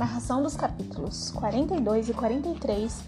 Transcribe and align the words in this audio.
Narração 0.00 0.42
dos 0.42 0.56
capítulos 0.56 1.30
42 1.32 2.08
e 2.08 2.14
43 2.14 3.04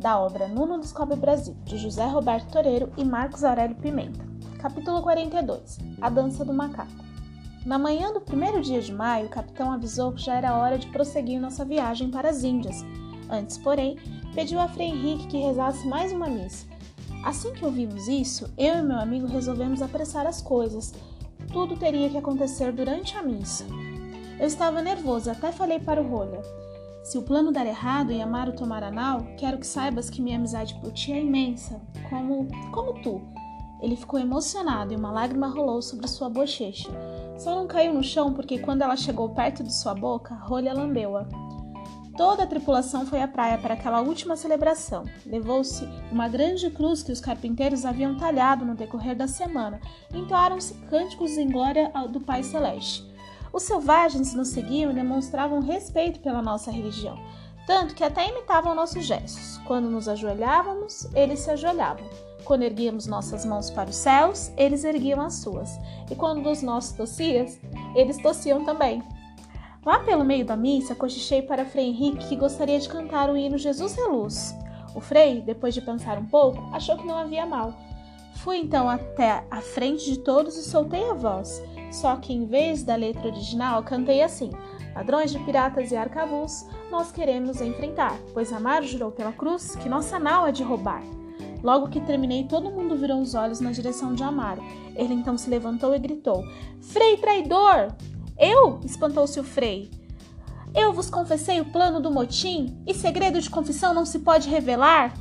da 0.00 0.18
obra 0.18 0.48
Nuno 0.48 0.80
Descobre 0.80 1.16
Brasil, 1.16 1.54
de 1.66 1.76
José 1.76 2.06
Roberto 2.06 2.50
Toreiro 2.50 2.90
e 2.96 3.04
Marcos 3.04 3.44
Aurélio 3.44 3.76
Pimenta. 3.76 4.24
Capítulo 4.58 5.02
42 5.02 5.78
A 6.00 6.08
Dança 6.08 6.46
do 6.46 6.54
Macaco. 6.54 6.90
Na 7.66 7.78
manhã 7.78 8.10
do 8.10 8.22
primeiro 8.22 8.62
dia 8.62 8.80
de 8.80 8.90
maio, 8.90 9.26
o 9.26 9.28
capitão 9.28 9.70
avisou 9.70 10.12
que 10.12 10.22
já 10.22 10.36
era 10.36 10.56
hora 10.56 10.78
de 10.78 10.86
prosseguir 10.86 11.38
nossa 11.38 11.62
viagem 11.62 12.10
para 12.10 12.30
as 12.30 12.42
Índias. 12.42 12.82
Antes, 13.28 13.58
porém, 13.58 13.98
pediu 14.34 14.60
a 14.60 14.68
Frei 14.68 14.88
Henrique 14.88 15.26
que 15.26 15.42
rezasse 15.42 15.86
mais 15.86 16.10
uma 16.10 16.26
missa. 16.26 16.66
Assim 17.22 17.52
que 17.52 17.66
ouvimos 17.66 18.08
isso, 18.08 18.50
eu 18.56 18.76
e 18.76 18.82
meu 18.82 18.98
amigo 18.98 19.26
resolvemos 19.26 19.82
apressar 19.82 20.26
as 20.26 20.40
coisas. 20.40 20.94
Tudo 21.52 21.76
teria 21.76 22.08
que 22.08 22.16
acontecer 22.16 22.72
durante 22.72 23.14
a 23.14 23.22
missa. 23.22 23.66
Eu 24.42 24.48
estava 24.48 24.82
nervoso, 24.82 25.30
até 25.30 25.52
falei 25.52 25.78
para 25.78 26.02
o 26.02 26.08
Rolha. 26.08 26.42
Se 27.04 27.16
o 27.16 27.22
plano 27.22 27.52
der 27.52 27.64
errado 27.64 28.10
e 28.10 28.20
Amaro 28.20 28.56
tomar 28.56 28.82
anal, 28.82 29.24
quero 29.38 29.56
que 29.56 29.64
saibas 29.64 30.10
que 30.10 30.20
minha 30.20 30.36
amizade 30.36 30.74
por 30.80 30.90
ti 30.90 31.12
é 31.12 31.20
imensa, 31.20 31.80
como, 32.10 32.48
como 32.72 33.00
tu. 33.00 33.22
Ele 33.80 33.94
ficou 33.94 34.18
emocionado 34.18 34.92
e 34.92 34.96
uma 34.96 35.12
lágrima 35.12 35.46
rolou 35.46 35.80
sobre 35.80 36.08
sua 36.08 36.28
bochecha. 36.28 36.90
Só 37.38 37.54
não 37.54 37.68
caiu 37.68 37.94
no 37.94 38.02
chão 38.02 38.32
porque 38.32 38.58
quando 38.58 38.82
ela 38.82 38.96
chegou 38.96 39.28
perto 39.28 39.62
de 39.62 39.72
sua 39.72 39.94
boca, 39.94 40.34
Rolha 40.34 40.74
lambeu-a. 40.74 41.24
Toda 42.16 42.42
a 42.42 42.46
tripulação 42.46 43.06
foi 43.06 43.22
à 43.22 43.28
praia 43.28 43.58
para 43.58 43.74
aquela 43.74 44.00
última 44.00 44.34
celebração. 44.34 45.04
Levou-se 45.24 45.88
uma 46.10 46.26
grande 46.26 46.68
cruz 46.68 47.00
que 47.00 47.12
os 47.12 47.20
carpinteiros 47.20 47.84
haviam 47.84 48.16
talhado 48.16 48.64
no 48.64 48.74
decorrer 48.74 49.14
da 49.14 49.28
semana. 49.28 49.80
Entoaram-se 50.12 50.74
cânticos 50.90 51.38
em 51.38 51.48
glória 51.48 51.92
do 52.10 52.20
Pai 52.20 52.42
Celeste. 52.42 53.11
Os 53.52 53.64
selvagens 53.64 54.32
nos 54.32 54.48
seguiam 54.48 54.90
e 54.90 54.94
demonstravam 54.94 55.60
respeito 55.60 56.20
pela 56.20 56.40
nossa 56.40 56.70
religião, 56.70 57.18
tanto 57.66 57.94
que 57.94 58.02
até 58.02 58.28
imitavam 58.28 58.74
nossos 58.74 59.04
gestos. 59.04 59.58
Quando 59.66 59.90
nos 59.90 60.08
ajoelhávamos, 60.08 61.06
eles 61.14 61.40
se 61.40 61.50
ajoelhavam. 61.50 62.08
Quando 62.44 62.62
erguíamos 62.62 63.06
nossas 63.06 63.44
mãos 63.44 63.70
para 63.70 63.90
os 63.90 63.96
céus, 63.96 64.50
eles 64.56 64.84
erguiam 64.84 65.20
as 65.20 65.34
suas. 65.34 65.78
E 66.10 66.14
quando 66.14 66.42
dos 66.42 66.62
nossos 66.62 66.92
tossias, 66.92 67.60
eles 67.94 68.16
tossiam 68.18 68.64
também. 68.64 69.02
Lá 69.84 69.98
pelo 70.00 70.24
meio 70.24 70.44
da 70.44 70.56
missa, 70.56 70.94
cochichei 70.94 71.42
para 71.42 71.66
Frei 71.66 71.88
Henrique 71.88 72.28
que 72.28 72.36
gostaria 72.36 72.78
de 72.78 72.88
cantar 72.88 73.28
o 73.28 73.36
hino 73.36 73.58
Jesus 73.58 73.94
Reluz. 73.94 74.54
O 74.94 75.00
Frei, 75.00 75.40
depois 75.40 75.74
de 75.74 75.80
pensar 75.80 76.18
um 76.18 76.26
pouco, 76.26 76.62
achou 76.72 76.96
que 76.96 77.06
não 77.06 77.16
havia 77.16 77.46
mal. 77.46 77.74
Fui 78.36 78.58
então 78.58 78.88
até 78.88 79.44
a 79.50 79.60
frente 79.60 80.04
de 80.04 80.18
todos 80.18 80.56
e 80.56 80.64
soltei 80.64 81.08
a 81.08 81.14
voz. 81.14 81.62
Só 81.92 82.16
que 82.16 82.32
em 82.32 82.46
vez 82.46 82.82
da 82.82 82.96
letra 82.96 83.28
original, 83.28 83.82
cantei 83.82 84.22
assim: 84.22 84.50
Ladrões 84.94 85.30
de 85.30 85.38
piratas 85.40 85.92
e 85.92 85.96
arcabuz, 85.96 86.66
nós 86.90 87.12
queremos 87.12 87.60
enfrentar, 87.60 88.18
pois 88.32 88.52
Amaro 88.52 88.86
jurou 88.86 89.10
pela 89.12 89.32
cruz 89.32 89.76
que 89.76 89.88
nossa 89.88 90.18
nau 90.18 90.46
é 90.46 90.52
de 90.52 90.62
roubar. 90.62 91.02
Logo 91.62 91.88
que 91.88 92.00
terminei, 92.00 92.44
todo 92.44 92.70
mundo 92.70 92.96
virou 92.96 93.20
os 93.20 93.34
olhos 93.34 93.60
na 93.60 93.70
direção 93.70 94.14
de 94.14 94.22
Amaro. 94.22 94.62
Ele 94.96 95.14
então 95.14 95.38
se 95.38 95.48
levantou 95.48 95.94
e 95.94 95.98
gritou: 95.98 96.44
Frei 96.80 97.16
traidor! 97.18 97.94
Eu? 98.38 98.80
espantou-se 98.84 99.38
o 99.38 99.44
Frei. 99.44 99.90
Eu 100.74 100.92
vos 100.92 101.10
confessei 101.10 101.60
o 101.60 101.66
plano 101.66 102.00
do 102.00 102.10
motim 102.10 102.82
e 102.86 102.94
segredo 102.94 103.40
de 103.40 103.50
confissão 103.50 103.92
não 103.92 104.06
se 104.06 104.20
pode 104.20 104.48
revelar? 104.48 105.12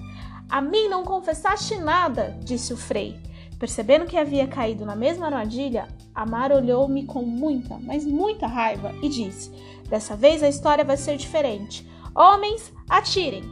A 0.50 0.62
mim 0.62 0.88
não 0.88 1.04
confessaste 1.04 1.78
nada, 1.78 2.38
disse 2.42 2.74
o 2.74 2.78
Frei. 2.78 3.20
Percebendo 3.62 4.08
que 4.08 4.18
havia 4.18 4.48
caído 4.48 4.88
na 4.88 4.96
mesma 4.96 5.28
armadilha, 5.28 5.88
Amar 6.16 6.52
olhou-me 6.52 7.06
com 7.06 7.22
muita, 7.22 7.78
mas 7.84 8.04
muita 8.04 8.48
raiva 8.48 8.92
e 9.04 9.08
disse: 9.08 9.52
Dessa 9.88 10.16
vez 10.16 10.42
a 10.42 10.50
história 10.50 10.84
vai 10.84 10.98
ser 10.98 11.16
diferente. 11.16 11.88
Homens, 12.16 12.74
atirem! 12.90 13.44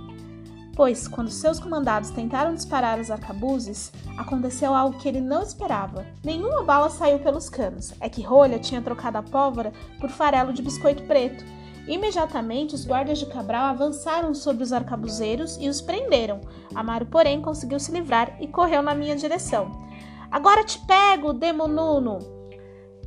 Pois, 0.76 1.08
quando 1.08 1.30
seus 1.30 1.60
comandados 1.60 2.10
tentaram 2.10 2.56
disparar 2.56 3.00
os 3.00 3.12
arcabuzes, 3.12 3.94
aconteceu 4.18 4.74
algo 4.74 4.98
que 4.98 5.08
ele 5.08 5.22
não 5.22 5.44
esperava. 5.44 6.04
Nenhuma 6.24 6.64
bala 6.64 6.90
saiu 6.90 7.20
pelos 7.20 7.48
canos. 7.48 7.94
É 8.00 8.10
que 8.10 8.24
Rolha 8.24 8.58
tinha 8.58 8.82
trocado 8.82 9.20
a 9.20 9.22
pólvora 9.22 9.72
por 10.02 10.10
farelo 10.10 10.52
de 10.52 10.64
biscoito 10.64 11.04
preto. 11.04 11.46
Imediatamente, 11.88 12.74
os 12.74 12.84
guardas 12.84 13.20
de 13.20 13.28
Cabral 13.28 13.66
avançaram 13.66 14.34
sobre 14.34 14.64
os 14.64 14.74
arcabuzeiros 14.74 15.56
e 15.62 15.70
os 15.70 15.82
prenderam. 15.82 16.42
Amaro, 16.74 17.06
porém, 17.06 17.44
conseguiu 17.44 17.80
se 17.80 17.92
livrar 17.92 18.36
e 18.40 18.48
correu 18.48 18.82
na 18.82 18.96
minha 18.96 19.16
direção. 19.16 19.88
Agora 20.32 20.64
te 20.64 20.80
pego, 20.86 21.34
Demonuno! 21.34 22.20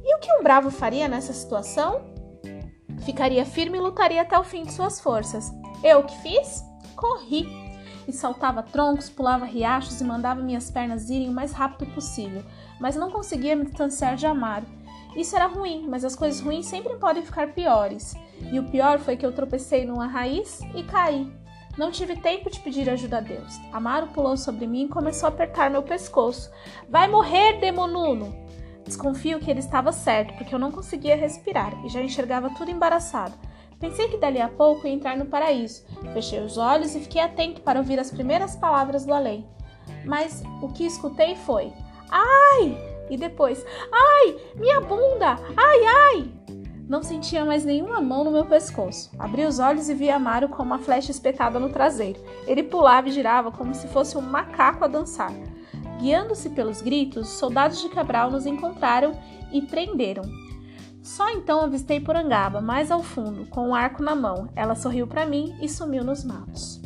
E 0.04 0.16
o 0.16 0.18
que 0.18 0.32
um 0.32 0.42
bravo 0.42 0.70
faria 0.70 1.06
nessa 1.06 1.32
situação? 1.32 2.02
Ficaria 3.04 3.46
firme 3.46 3.78
e 3.78 3.80
lutaria 3.80 4.22
até 4.22 4.36
o 4.38 4.44
fim 4.44 4.64
de 4.64 4.72
suas 4.72 5.00
forças. 5.00 5.52
Eu 5.84 6.00
o 6.00 6.04
que 6.04 6.16
fiz? 6.18 6.64
Corri! 6.96 7.46
E 8.08 8.12
saltava 8.12 8.62
troncos, 8.62 9.08
pulava 9.08 9.44
riachos 9.44 10.00
e 10.00 10.04
mandava 10.04 10.42
minhas 10.42 10.70
pernas 10.70 11.08
irem 11.08 11.28
o 11.28 11.32
mais 11.32 11.52
rápido 11.52 11.94
possível, 11.94 12.42
mas 12.80 12.96
não 12.96 13.10
conseguia 13.10 13.54
me 13.54 13.64
distanciar 13.64 14.16
de 14.16 14.26
Amaro. 14.26 14.66
Isso 15.16 15.36
era 15.36 15.46
ruim, 15.46 15.86
mas 15.88 16.04
as 16.04 16.16
coisas 16.16 16.40
ruins 16.40 16.66
sempre 16.66 16.96
podem 16.96 17.24
ficar 17.24 17.52
piores. 17.52 18.14
E 18.50 18.58
o 18.58 18.68
pior 18.68 18.98
foi 18.98 19.16
que 19.16 19.24
eu 19.24 19.32
tropecei 19.32 19.86
numa 19.86 20.06
raiz 20.06 20.60
e 20.74 20.82
caí. 20.82 21.41
Não 21.76 21.90
tive 21.90 22.16
tempo 22.16 22.50
de 22.50 22.60
pedir 22.60 22.88
ajuda 22.90 23.18
a 23.18 23.20
Deus. 23.20 23.58
Amaro 23.72 24.08
pulou 24.08 24.36
sobre 24.36 24.66
mim 24.66 24.84
e 24.84 24.88
começou 24.88 25.26
a 25.26 25.30
apertar 25.30 25.70
meu 25.70 25.82
pescoço. 25.82 26.50
Vai 26.88 27.08
morrer, 27.08 27.58
demonuno! 27.60 28.34
Desconfio 28.84 29.38
que 29.38 29.50
ele 29.50 29.60
estava 29.60 29.90
certo, 29.92 30.34
porque 30.34 30.54
eu 30.54 30.58
não 30.58 30.70
conseguia 30.70 31.16
respirar 31.16 31.72
e 31.84 31.88
já 31.88 32.02
enxergava 32.02 32.50
tudo 32.50 32.70
embaraçado. 32.70 33.34
Pensei 33.80 34.08
que 34.08 34.18
dali 34.18 34.40
a 34.40 34.48
pouco 34.48 34.86
ia 34.86 34.92
entrar 34.92 35.16
no 35.16 35.26
paraíso. 35.26 35.84
Fechei 36.12 36.40
os 36.40 36.58
olhos 36.58 36.94
e 36.94 37.00
fiquei 37.00 37.20
atento 37.20 37.62
para 37.62 37.78
ouvir 37.80 37.98
as 37.98 38.10
primeiras 38.10 38.54
palavras 38.54 39.04
do 39.04 39.14
além. 39.14 39.46
Mas 40.04 40.42
o 40.60 40.68
que 40.68 40.84
escutei 40.84 41.36
foi: 41.36 41.72
Ai! 42.10 42.76
E 43.10 43.16
depois: 43.16 43.64
Ai! 43.92 44.36
Minha 44.56 44.80
bunda! 44.80 45.36
Ai, 45.56 45.84
ai! 45.84 46.61
Não 46.92 47.02
sentia 47.02 47.42
mais 47.42 47.64
nenhuma 47.64 48.02
mão 48.02 48.22
no 48.22 48.30
meu 48.30 48.44
pescoço. 48.44 49.10
Abri 49.18 49.46
os 49.46 49.58
olhos 49.58 49.88
e 49.88 49.94
vi 49.94 50.10
Amaro 50.10 50.50
com 50.50 50.62
uma 50.62 50.78
flecha 50.78 51.10
espetada 51.10 51.58
no 51.58 51.70
traseiro. 51.70 52.20
Ele 52.46 52.62
pulava 52.62 53.08
e 53.08 53.12
girava 53.12 53.50
como 53.50 53.74
se 53.74 53.88
fosse 53.88 54.18
um 54.18 54.20
macaco 54.20 54.84
a 54.84 54.88
dançar. 54.88 55.32
Guiando-se 55.98 56.50
pelos 56.50 56.82
gritos, 56.82 57.30
os 57.30 57.38
soldados 57.38 57.80
de 57.80 57.88
Cabral 57.88 58.30
nos 58.30 58.44
encontraram 58.44 59.12
e 59.50 59.62
prenderam. 59.62 60.22
Só 61.02 61.30
então 61.30 61.62
avistei 61.62 61.98
Porangaba, 61.98 62.60
mais 62.60 62.90
ao 62.90 63.02
fundo, 63.02 63.46
com 63.46 63.70
um 63.70 63.74
arco 63.74 64.02
na 64.02 64.14
mão. 64.14 64.50
Ela 64.54 64.74
sorriu 64.74 65.06
para 65.06 65.24
mim 65.24 65.56
e 65.62 65.70
sumiu 65.70 66.04
nos 66.04 66.22
matos. 66.22 66.78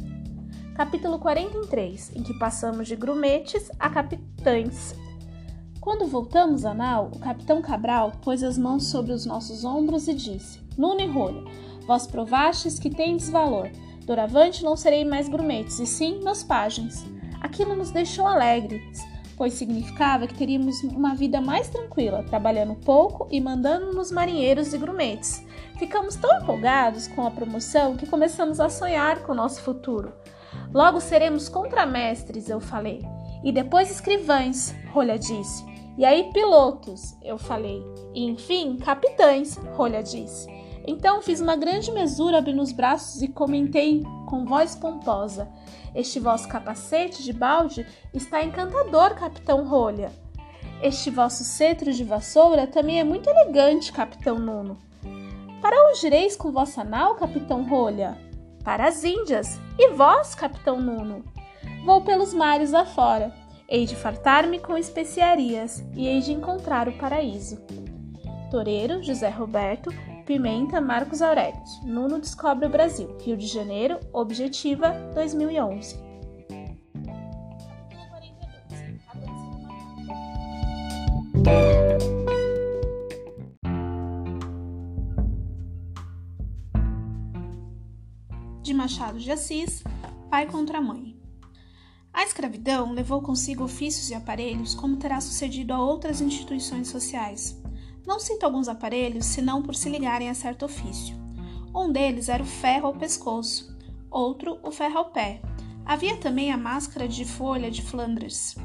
Capítulo 0.77 1.19
43, 1.19 2.15
em 2.15 2.23
que 2.23 2.39
passamos 2.39 2.87
de 2.87 2.95
grumetes 2.95 3.73
a 3.77 3.91
capitães 3.91 4.95
quando 5.87 6.05
voltamos 6.05 6.65
a 6.65 6.75
nau, 6.75 7.13
o 7.15 7.21
capitão 7.21 7.63
Cabral 7.63 8.11
pôs 8.21 8.43
as 8.43 8.59
mãos 8.59 8.89
sobre 8.89 9.13
os 9.13 9.25
nossos 9.25 9.65
ombros 9.65 10.09
e 10.09 10.15
disse: 10.15 10.61
Nuno 10.77 11.01
e 11.01 11.07
Rolha, 11.07 11.45
vós 11.87 12.09
provastes 12.09 12.77
que 12.77 12.91
tendes 12.91 13.31
valor. 13.31 13.71
Doravante 14.05 14.65
não 14.65 14.75
serei 14.77 15.05
mais 15.05 15.29
grumetes, 15.29 15.79
e 15.79 15.87
sim 15.87 16.19
meus 16.25 16.43
pajens. 16.43 17.07
Aquilo 17.41 17.77
nos 17.77 17.93
deixou 17.93 18.27
alegres, 18.27 19.07
pois 19.37 19.53
significava 19.53 20.27
que 20.27 20.35
teríamos 20.35 20.83
uma 20.83 21.15
vida 21.15 21.41
mais 21.41 21.69
tranquila, 21.69 22.25
trabalhando 22.25 22.75
pouco 22.75 23.29
e 23.31 23.41
mandando 23.41 23.93
nos 23.93 24.11
marinheiros 24.11 24.75
e 24.75 24.79
grumetes. 24.79 25.47
Ficamos 25.79 26.17
tão 26.17 26.43
empolgados 26.43 27.07
com 27.07 27.25
a 27.25 27.31
promoção 27.31 27.97
que 27.97 28.07
começamos 28.07 28.59
a 28.59 28.69
sonhar 28.69 29.23
com 29.23 29.31
o 29.31 29.37
nosso 29.37 29.63
futuro. 29.63 30.13
Logo 30.75 31.01
seremos 31.01 31.49
contramestres, 31.49 32.49
eu 32.49 32.59
falei. 32.59 33.07
E 33.45 33.53
depois 33.53 33.89
escrivães, 33.89 34.75
Rolha 34.93 35.17
disse. 35.17 35.76
E 35.99 36.05
aí, 36.05 36.31
pilotos, 36.33 37.17
eu 37.23 37.39
falei. 37.39 37.83
E 38.15 38.25
enfim, 38.25 38.77
capitães, 38.77 39.57
Rolha 39.75 40.03
disse. 40.03 40.47
Então 40.87 41.21
fiz 41.21 41.41
uma 41.41 41.57
grande 41.57 41.91
mesura 41.91 42.39
abrindo 42.39 42.63
os 42.63 42.71
braços 42.71 43.21
e 43.21 43.29
comentei 43.29 44.05
com 44.27 44.45
voz 44.45 44.77
pomposa: 44.77 45.49
Este 45.95 46.21
vosso 46.21 46.49
capacete 46.49 47.25
de 47.25 47.33
balde 47.33 47.87
está 48.15 48.45
encantador, 48.45 49.15
capitão 49.15 49.67
Rolha. 49.67 50.13
Este 50.83 51.11
vosso 51.11 51.43
cetro 51.43 51.93
de 51.93 52.05
vassoura 52.05 52.67
também 52.67 53.01
é 53.01 53.05
muito 53.05 53.29
elegante, 53.29 53.93
capitão 53.93 54.39
Nuno. 54.39 54.79
Para 55.61 55.89
onde 55.89 56.07
ireis 56.07 56.37
com 56.37 56.53
vossa 56.53 56.85
nau, 56.85 57.17
capitão 57.17 57.67
Rolha? 57.67 58.17
Para 58.63 58.87
as 58.87 59.03
Índias. 59.03 59.59
E 59.79 59.89
vós, 59.89 60.35
capitão 60.35 60.81
Nuno? 60.81 61.25
Vou 61.85 62.03
pelos 62.03 62.35
mares 62.35 62.75
afora. 62.75 63.33
Hei 63.69 63.85
de 63.85 63.97
fartar-me 63.97 64.61
com 64.61 64.79
especiarias 64.79 65.85
e 65.95 66.07
hei 66.07 66.21
de 66.21 66.33
encontrar 66.33 66.89
o 66.89 66.97
paraíso. 66.97 67.59
Toreiro, 68.49 69.03
José 69.03 69.29
Roberto, 69.29 69.91
Pimenta, 70.25 70.81
Marcos 70.81 71.21
Aurélio. 71.21 71.61
Nuno 71.85 72.21
descobre 72.21 72.67
o 72.67 72.71
Brasil. 72.71 73.17
Rio 73.21 73.37
de 73.37 73.49
Janeiro, 73.49 73.99
Objetiva, 74.13 74.93
2011. 75.15 76.07
Machado 88.77 89.19
de 89.19 89.33
Assis, 89.33 89.83
Pai 90.31 90.47
contra 90.47 90.81
Mãe. 90.81 91.16
A 92.17 92.23
escravidão 92.23 92.95
levou 92.95 93.21
consigo 93.21 93.65
ofícios 93.65 94.09
e 94.09 94.15
aparelhos, 94.15 94.75
como 94.75 94.97
terá 94.97 95.21
sucedido 95.21 95.75
a 95.75 95.79
outras 95.79 96.23
instituições 96.23 96.89
sociais. 96.89 97.61
Não 98.07 98.19
cito 98.19 98.47
alguns 98.47 98.69
aparelhos, 98.69 99.27
senão 99.27 99.63
por 99.63 99.75
se 99.75 99.91
ligarem 99.91 100.31
a 100.31 100.35
certo 100.35 100.65
ofício. 100.65 101.15
Um 101.75 101.93
deles 101.93 102.31
era 102.31 102.43
o 102.43 102.47
ferro 102.47 102.87
ao 102.87 102.95
pescoço, 102.95 103.77
outro 104.11 104.59
o 104.63 104.71
ferro 104.71 104.97
ao 104.97 105.11
pé. 105.11 105.43
Havia 105.85 106.17
também 106.17 106.51
a 106.51 106.57
máscara 106.57 107.07
de 107.07 107.27
folha 107.27 107.71
de 107.71 107.83
Flandres. 107.83 108.57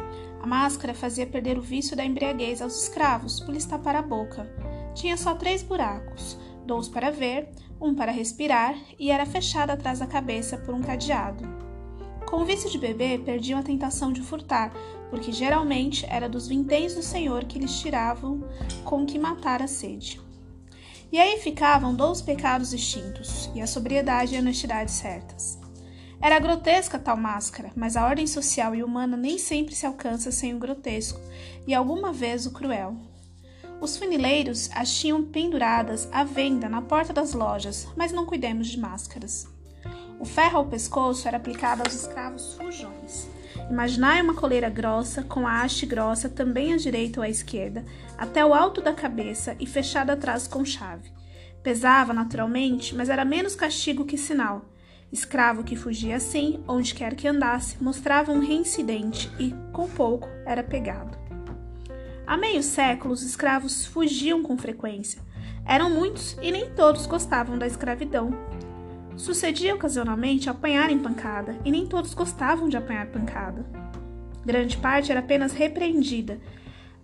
A 0.42 0.48
máscara 0.48 0.94
fazia 0.94 1.28
perder 1.28 1.58
o 1.58 1.62
vício 1.62 1.94
da 1.94 2.06
embriaguez 2.06 2.62
aos 2.62 2.84
escravos 2.84 3.42
por 3.42 3.54
lhes 3.54 3.66
tapar 3.66 3.98
a 3.98 4.02
boca. 4.02 4.50
Tinha 4.96 5.18
só 5.18 5.36
três 5.36 5.62
buracos, 5.62 6.40
dois 6.66 6.88
para 6.88 7.12
ver, 7.12 7.50
um 7.82 7.94
para 7.94 8.14
respirar, 8.14 8.78
e 8.98 9.12
era 9.12 9.26
fechada 9.26 9.74
atrás 9.74 10.00
da 10.00 10.08
cabeça 10.08 10.58
por 10.58 10.74
um 10.74 10.80
cadeado. 10.80 11.71
Com 12.32 12.44
o 12.44 12.46
vício 12.46 12.70
de 12.70 12.78
beber, 12.78 13.20
perdiam 13.26 13.60
a 13.60 13.64
tentação 13.64 14.10
de 14.14 14.22
furtar, 14.22 14.72
porque 15.10 15.34
geralmente 15.34 16.06
era 16.10 16.30
dos 16.30 16.48
vinténs 16.48 16.96
do 16.96 17.04
Senhor 17.04 17.44
que 17.44 17.60
lhes 17.60 17.78
tiravam 17.82 18.48
com 18.86 19.06
que 19.06 19.20
matar 19.20 19.62
a 19.62 19.68
sede. 19.68 20.22
E 21.12 21.20
aí 21.20 21.42
ficavam 21.42 21.94
dois 21.94 22.22
pecados 22.22 22.72
extintos, 22.72 23.52
e 23.54 23.60
a 23.60 23.68
sobriedade 23.68 24.34
e 24.34 24.38
a 24.38 24.40
honestidade 24.40 24.92
certas. 24.92 25.60
Era 26.22 26.40
grotesca 26.40 26.98
tal 26.98 27.18
máscara, 27.18 27.70
mas 27.76 27.98
a 27.98 28.06
ordem 28.06 28.26
social 28.26 28.74
e 28.74 28.82
humana 28.82 29.18
nem 29.18 29.38
sempre 29.38 29.76
se 29.76 29.86
alcança 29.86 30.32
sem 30.32 30.56
o 30.56 30.58
grotesco, 30.58 31.20
e 31.68 31.74
alguma 31.74 32.14
vez 32.14 32.46
o 32.46 32.52
cruel. 32.52 32.96
Os 33.82 33.98
funileiros 33.98 34.70
as 34.74 34.96
tinham 34.96 35.22
penduradas 35.22 36.08
à 36.14 36.24
venda 36.24 36.70
na 36.70 36.82
porta 36.82 37.12
das 37.12 37.34
lojas, 37.34 37.90
mas 37.98 38.14
não 38.14 38.26
cuidemos 38.26 38.70
de 38.70 38.80
máscaras. 38.80 39.51
O 40.22 40.26
ferro 40.26 40.60
ao 40.60 40.68
pescoço 40.68 41.28
era 41.28 41.38
aplicado 41.38 41.82
aos 41.82 41.96
escravos 41.96 42.54
fujões. 42.54 43.28
Imaginai 43.68 44.22
uma 44.22 44.36
coleira 44.36 44.70
grossa, 44.70 45.24
com 45.24 45.48
a 45.48 45.64
haste 45.64 45.84
grossa 45.88 46.30
também 46.30 46.76
à 46.76 46.78
direita 46.78 47.20
ou 47.20 47.26
à 47.26 47.30
esquerda, 47.30 47.84
até 48.20 48.46
o 48.46 48.54
alto 48.54 48.84
da 48.84 48.94
cabeça 48.94 49.56
e 49.60 49.66
fechada 49.66 50.14
atrás 50.14 50.48
com 50.48 50.64
chave. 50.64 51.12
Pesava 51.64 52.14
naturalmente, 52.14 52.94
mas 52.94 53.10
era 53.10 53.26
menos 53.26 53.56
castigo 53.56 54.06
que 54.06 54.16
sinal. 54.16 54.64
Escravo 55.12 55.64
que 55.64 55.76
fugia 55.76 56.18
assim, 56.18 56.64
onde 56.68 56.94
quer 56.94 57.16
que 57.16 57.28
andasse, 57.28 57.84
mostrava 57.84 58.32
um 58.32 58.46
reincidente 58.46 59.28
e, 59.40 59.56
com 59.74 59.90
pouco, 59.90 60.30
era 60.46 60.62
pegado. 60.62 61.18
Há 62.28 62.38
meio 62.38 62.62
século, 62.62 63.12
os 63.12 63.24
escravos 63.24 63.88
fugiam 63.88 64.44
com 64.44 64.56
frequência. 64.56 65.20
Eram 65.66 65.90
muitos 65.90 66.38
e 66.44 66.52
nem 66.52 66.70
todos 66.70 67.08
gostavam 67.08 67.58
da 67.58 67.66
escravidão, 67.66 68.32
Sucedia 69.16 69.76
ocasionalmente 69.76 70.50
apanhar 70.50 70.90
em 70.90 71.00
pancada, 71.00 71.58
e 71.64 71.72
nem 71.72 71.86
todos 71.86 72.14
gostavam 72.14 72.70
de 72.70 72.78
apanhar 72.78 73.08
pancada. 73.08 73.66
Grande 74.46 74.78
parte 74.78 75.12
era 75.12 75.20
apenas 75.20 75.54
repreendida. 75.54 76.40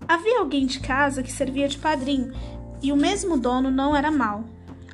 Havia 0.07 0.39
alguém 0.39 0.65
de 0.65 0.79
casa 0.79 1.21
que 1.21 1.31
servia 1.31 1.67
de 1.67 1.77
padrinho, 1.77 2.33
e 2.81 2.91
o 2.91 2.97
mesmo 2.97 3.37
dono 3.37 3.69
não 3.69 3.95
era 3.95 4.09
mau. 4.09 4.45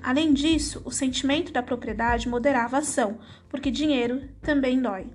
Além 0.01 0.33
disso, 0.33 0.81
o 0.83 0.91
sentimento 0.91 1.53
da 1.53 1.63
propriedade 1.63 2.27
moderava 2.27 2.75
a 2.75 2.79
ação, 2.79 3.17
porque 3.47 3.71
dinheiro 3.71 4.21
também 4.41 4.81
dói. 4.81 5.07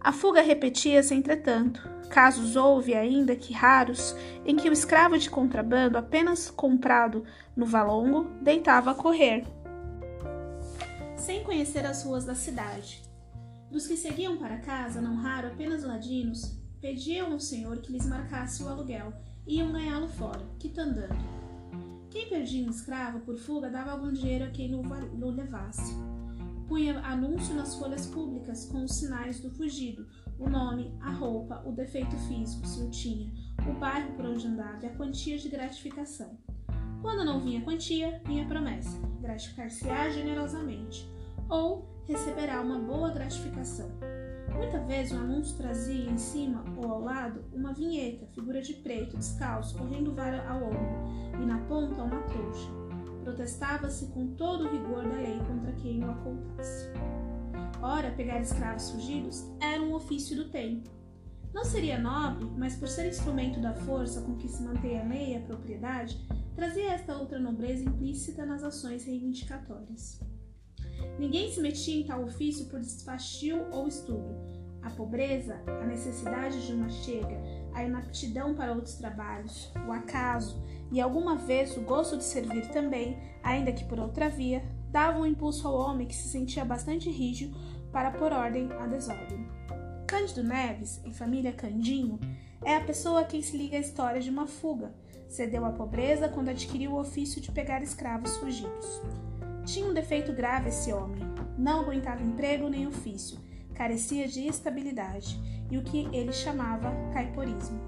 A 0.00 0.12
fuga 0.12 0.42
repetia-se, 0.42 1.14
entretanto. 1.14 1.88
Casos 2.10 2.56
houve, 2.56 2.92
ainda 2.92 3.34
que 3.34 3.54
raros, 3.54 4.14
em 4.44 4.54
que 4.56 4.68
o 4.68 4.72
escravo 4.72 5.16
de 5.16 5.30
contrabando, 5.30 5.96
apenas 5.96 6.50
comprado 6.50 7.24
no 7.56 7.64
valongo, 7.64 8.26
deitava 8.42 8.90
a 8.90 8.94
correr, 8.94 9.46
sem 11.22 11.44
conhecer 11.44 11.86
as 11.86 12.02
ruas 12.02 12.24
da 12.24 12.34
cidade. 12.34 13.00
Dos 13.70 13.86
que 13.86 13.96
seguiam 13.96 14.38
para 14.38 14.58
casa, 14.58 15.00
não 15.00 15.14
raro 15.14 15.46
apenas 15.46 15.84
ladinos, 15.84 16.60
pediam 16.80 17.32
ao 17.32 17.38
senhor 17.38 17.78
que 17.78 17.92
lhes 17.92 18.06
marcasse 18.06 18.60
o 18.60 18.68
aluguel 18.68 19.12
e 19.46 19.58
iam 19.58 19.70
ganhá-lo 19.70 20.08
fora, 20.08 20.44
quitandando. 20.58 21.14
Quem 22.10 22.28
perdia 22.28 22.66
um 22.66 22.70
escravo 22.70 23.20
por 23.20 23.38
fuga 23.38 23.70
dava 23.70 23.92
algum 23.92 24.12
dinheiro 24.12 24.46
a 24.46 24.50
quem 24.50 24.74
o 24.74 25.30
levasse. 25.30 25.94
Punha 26.66 26.98
anúncio 26.98 27.54
nas 27.54 27.76
folhas 27.76 28.04
públicas 28.04 28.64
com 28.64 28.82
os 28.82 28.96
sinais 28.96 29.38
do 29.38 29.48
fugido, 29.48 30.08
o 30.40 30.50
nome, 30.50 30.92
a 31.00 31.12
roupa, 31.12 31.62
o 31.64 31.70
defeito 31.70 32.16
físico, 32.26 32.66
se 32.66 32.82
o 32.82 32.90
tinha, 32.90 33.32
o 33.70 33.78
bairro 33.78 34.12
por 34.14 34.24
onde 34.24 34.48
andava 34.48 34.84
e 34.84 34.88
a 34.88 34.96
quantia 34.96 35.38
de 35.38 35.48
gratificação. 35.48 36.36
Quando 37.00 37.24
não 37.24 37.40
vinha 37.40 37.62
quantia, 37.62 38.20
vinha 38.26 38.46
promessa: 38.46 38.98
gratificar-se-á 39.20 40.10
generosamente 40.10 41.11
ou 41.52 41.86
receberá 42.08 42.62
uma 42.62 42.78
boa 42.78 43.10
gratificação. 43.10 43.90
Muita 44.56 44.80
vez 44.80 45.12
o 45.12 45.16
anúncio 45.16 45.56
trazia 45.58 46.10
em 46.10 46.16
cima 46.16 46.64
ou 46.76 46.90
ao 46.90 47.00
lado 47.02 47.44
uma 47.52 47.74
vinheta, 47.74 48.26
figura 48.28 48.62
de 48.62 48.72
preto, 48.72 49.18
descalço, 49.18 49.76
correndo 49.76 50.14
vara 50.14 50.48
ao 50.48 50.64
ombro, 50.64 51.42
e 51.42 51.44
na 51.44 51.58
ponta 51.58 52.02
uma 52.02 52.22
trouxa. 52.22 52.70
Protestava-se 53.22 54.06
com 54.06 54.34
todo 54.34 54.64
o 54.64 54.70
rigor 54.70 55.04
da 55.04 55.16
lei 55.16 55.38
contra 55.46 55.72
quem 55.72 56.02
o 56.02 56.10
ocultasse. 56.10 56.88
Ora, 57.82 58.10
pegar 58.12 58.40
escravos 58.40 58.90
fugidos 58.90 59.44
era 59.60 59.82
um 59.82 59.94
ofício 59.94 60.34
do 60.36 60.48
tempo. 60.48 60.90
Não 61.52 61.64
seria 61.64 62.00
nobre, 62.00 62.46
mas 62.56 62.76
por 62.76 62.88
ser 62.88 63.08
instrumento 63.08 63.60
da 63.60 63.74
força 63.74 64.22
com 64.22 64.36
que 64.36 64.48
se 64.48 64.62
mantém 64.62 64.98
a 64.98 65.04
lei 65.04 65.34
e 65.34 65.36
a 65.36 65.40
propriedade, 65.40 66.18
trazia 66.56 66.92
esta 66.92 67.14
outra 67.14 67.38
nobreza 67.38 67.84
implícita 67.84 68.46
nas 68.46 68.64
ações 68.64 69.04
reivindicatórias. 69.04 70.31
Ninguém 71.18 71.50
se 71.50 71.60
metia 71.60 72.00
em 72.00 72.06
tal 72.06 72.24
ofício 72.24 72.66
por 72.66 72.80
desfastio 72.80 73.66
ou 73.70 73.86
estudo. 73.86 74.34
A 74.82 74.90
pobreza, 74.90 75.60
a 75.66 75.86
necessidade 75.86 76.66
de 76.66 76.72
uma 76.72 76.88
chega, 76.88 77.40
a 77.72 77.84
inaptidão 77.84 78.54
para 78.54 78.72
outros 78.72 78.96
trabalhos, 78.96 79.72
o 79.86 79.92
acaso 79.92 80.60
e 80.90 81.00
alguma 81.00 81.36
vez 81.36 81.76
o 81.76 81.82
gosto 81.82 82.16
de 82.16 82.24
servir 82.24 82.68
também, 82.68 83.16
ainda 83.42 83.72
que 83.72 83.84
por 83.84 84.00
outra 84.00 84.28
via, 84.28 84.62
davam 84.90 85.22
um 85.22 85.26
impulso 85.26 85.66
ao 85.66 85.74
homem 85.74 86.06
que 86.06 86.14
se 86.14 86.28
sentia 86.28 86.64
bastante 86.64 87.08
rígido 87.10 87.56
para 87.90 88.10
pôr 88.10 88.32
ordem 88.32 88.70
à 88.72 88.86
desordem. 88.86 89.46
Cândido 90.06 90.42
Neves, 90.42 91.00
em 91.04 91.12
família 91.12 91.52
Candinho, 91.52 92.18
é 92.62 92.76
a 92.76 92.84
pessoa 92.84 93.20
a 93.20 93.24
quem 93.24 93.40
se 93.40 93.56
liga 93.56 93.76
a 93.76 93.80
história 93.80 94.20
de 94.20 94.28
uma 94.28 94.46
fuga. 94.46 94.92
Cedeu 95.28 95.64
à 95.64 95.70
pobreza 95.70 96.28
quando 96.28 96.50
adquiriu 96.50 96.92
o 96.92 97.00
ofício 97.00 97.40
de 97.40 97.50
pegar 97.50 97.82
escravos 97.82 98.36
fugidos. 98.36 99.00
Tinha 99.64 99.86
um 99.86 99.94
defeito 99.94 100.32
grave 100.32 100.70
esse 100.70 100.92
homem. 100.92 101.22
Não 101.56 101.80
aguentava 101.80 102.22
emprego 102.22 102.68
nem 102.68 102.86
ofício, 102.86 103.38
carecia 103.74 104.26
de 104.26 104.46
estabilidade 104.46 105.40
e 105.70 105.78
o 105.78 105.82
que 105.82 106.08
ele 106.12 106.32
chamava 106.32 106.92
caiporismo. 107.12 107.80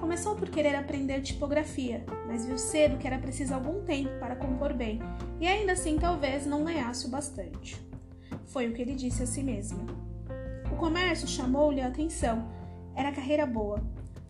Começou 0.00 0.34
por 0.34 0.48
querer 0.48 0.74
aprender 0.74 1.20
tipografia, 1.20 2.04
mas 2.26 2.44
viu 2.44 2.58
cedo 2.58 2.98
que 2.98 3.06
era 3.06 3.18
preciso 3.18 3.54
algum 3.54 3.84
tempo 3.84 4.10
para 4.18 4.36
compor 4.36 4.72
bem 4.72 5.00
e 5.40 5.46
ainda 5.46 5.72
assim 5.72 5.98
talvez 5.98 6.46
não 6.46 6.64
ganhasse 6.64 7.06
o 7.06 7.10
bastante. 7.10 7.80
Foi 8.46 8.68
o 8.68 8.72
que 8.72 8.82
ele 8.82 8.94
disse 8.94 9.22
a 9.22 9.26
si 9.26 9.42
mesmo. 9.42 9.86
O 10.72 10.76
comércio 10.76 11.28
chamou-lhe 11.28 11.80
a 11.80 11.88
atenção. 11.88 12.48
Era 12.96 13.12
carreira 13.12 13.46
boa. 13.46 13.82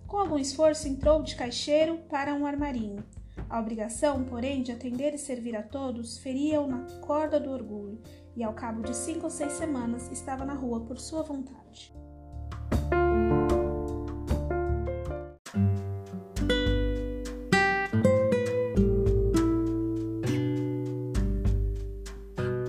Com 0.07 0.19
algum 0.19 0.39
esforço 0.39 0.89
entrou 0.89 1.23
de 1.23 1.37
caixeiro 1.37 1.99
para 2.09 2.35
um 2.35 2.45
armarinho 2.45 3.05
a 3.49 3.59
obrigação, 3.59 4.25
porém, 4.25 4.63
de 4.63 4.73
atender 4.73 5.15
e 5.15 5.19
servir 5.19 5.57
a 5.57 5.63
todos 5.63 6.19
feria-o 6.19 6.67
na 6.67 6.85
corda 7.01 7.41
do 7.41 7.51
orgulho, 7.51 8.01
e 8.37 8.45
ao 8.45 8.53
cabo 8.53 8.83
de 8.83 8.95
cinco 8.95 9.25
ou 9.25 9.31
seis 9.31 9.53
semanas 9.53 10.11
estava 10.13 10.45
na 10.45 10.55
rua 10.55 10.81
por 10.81 10.99
sua 10.99 11.23
vontade. 11.23 11.93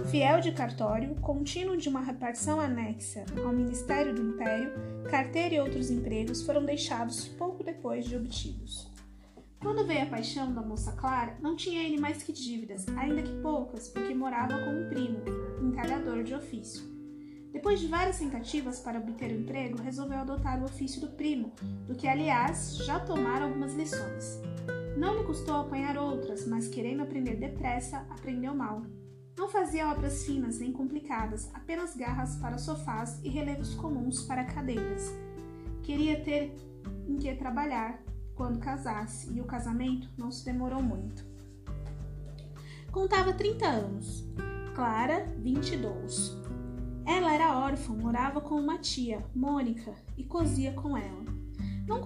Fiel 0.09 0.41
de 0.41 0.51
cartório, 0.51 1.13
contínuo 1.21 1.77
de 1.77 1.87
uma 1.87 2.01
repartição 2.01 2.59
anexa 2.59 3.25
ao 3.45 3.53
Ministério 3.53 4.15
do 4.15 4.21
Império, 4.21 4.71
carteira 5.09 5.55
e 5.55 5.59
outros 5.59 5.91
empregos 5.91 6.41
foram 6.43 6.65
deixados 6.65 7.27
pouco 7.27 7.63
depois 7.63 8.05
de 8.05 8.15
obtidos. 8.15 8.88
Quando 9.61 9.85
veio 9.85 10.03
a 10.03 10.05
paixão 10.05 10.53
da 10.53 10.61
moça 10.61 10.93
Clara, 10.93 11.37
não 11.41 11.53
tinha 11.53 11.83
ele 11.83 11.99
mais 11.99 12.23
que 12.23 12.31
dívidas, 12.31 12.87
ainda 12.95 13.21
que 13.21 13.41
poucas, 13.41 13.89
porque 13.89 14.15
morava 14.15 14.57
com 14.57 14.71
um 14.71 14.87
primo, 14.87 15.19
entalhador 15.61 16.23
de 16.23 16.33
ofício. 16.33 16.81
Depois 17.51 17.81
de 17.81 17.87
várias 17.87 18.19
tentativas 18.19 18.79
para 18.79 18.99
obter 18.99 19.31
um 19.31 19.41
emprego, 19.41 19.81
resolveu 19.81 20.19
adotar 20.19 20.61
o 20.61 20.65
ofício 20.65 21.01
do 21.01 21.09
primo, 21.09 21.51
do 21.85 21.93
que, 21.93 22.07
aliás, 22.07 22.77
já 22.77 23.01
tomara 23.01 23.45
algumas 23.45 23.73
lições. 23.73 24.39
Não 24.97 25.17
lhe 25.17 25.25
custou 25.25 25.55
apanhar 25.55 25.97
outras, 25.97 26.47
mas 26.47 26.69
querendo 26.69 27.01
aprender 27.01 27.35
depressa, 27.35 28.05
aprendeu 28.09 28.55
mal. 28.55 28.83
Não 29.37 29.49
fazia 29.49 29.89
obras 29.89 30.25
finas 30.25 30.59
nem 30.59 30.71
complicadas, 30.71 31.49
apenas 31.53 31.97
garras 31.97 32.35
para 32.37 32.57
sofás 32.57 33.19
e 33.23 33.29
relevos 33.29 33.75
comuns 33.75 34.23
para 34.23 34.45
cadeiras. 34.45 35.13
Queria 35.83 36.23
ter 36.23 36.53
em 37.07 37.17
que 37.17 37.33
trabalhar, 37.35 38.01
quando 38.39 38.57
casasse, 38.57 39.29
e 39.33 39.41
o 39.41 39.43
casamento 39.43 40.09
não 40.17 40.31
se 40.31 40.45
demorou 40.45 40.81
muito. 40.81 41.25
Contava 42.89 43.33
30 43.33 43.67
anos, 43.67 44.23
Clara, 44.73 45.25
22. 45.39 46.37
Ela 47.05 47.33
era 47.33 47.59
órfã, 47.59 47.93
morava 47.93 48.39
com 48.39 48.55
uma 48.55 48.77
tia, 48.77 49.21
Mônica, 49.35 49.93
e 50.15 50.23
cozia 50.23 50.71
com 50.71 50.95
ela. 50.95 51.25
Não, 51.85 52.05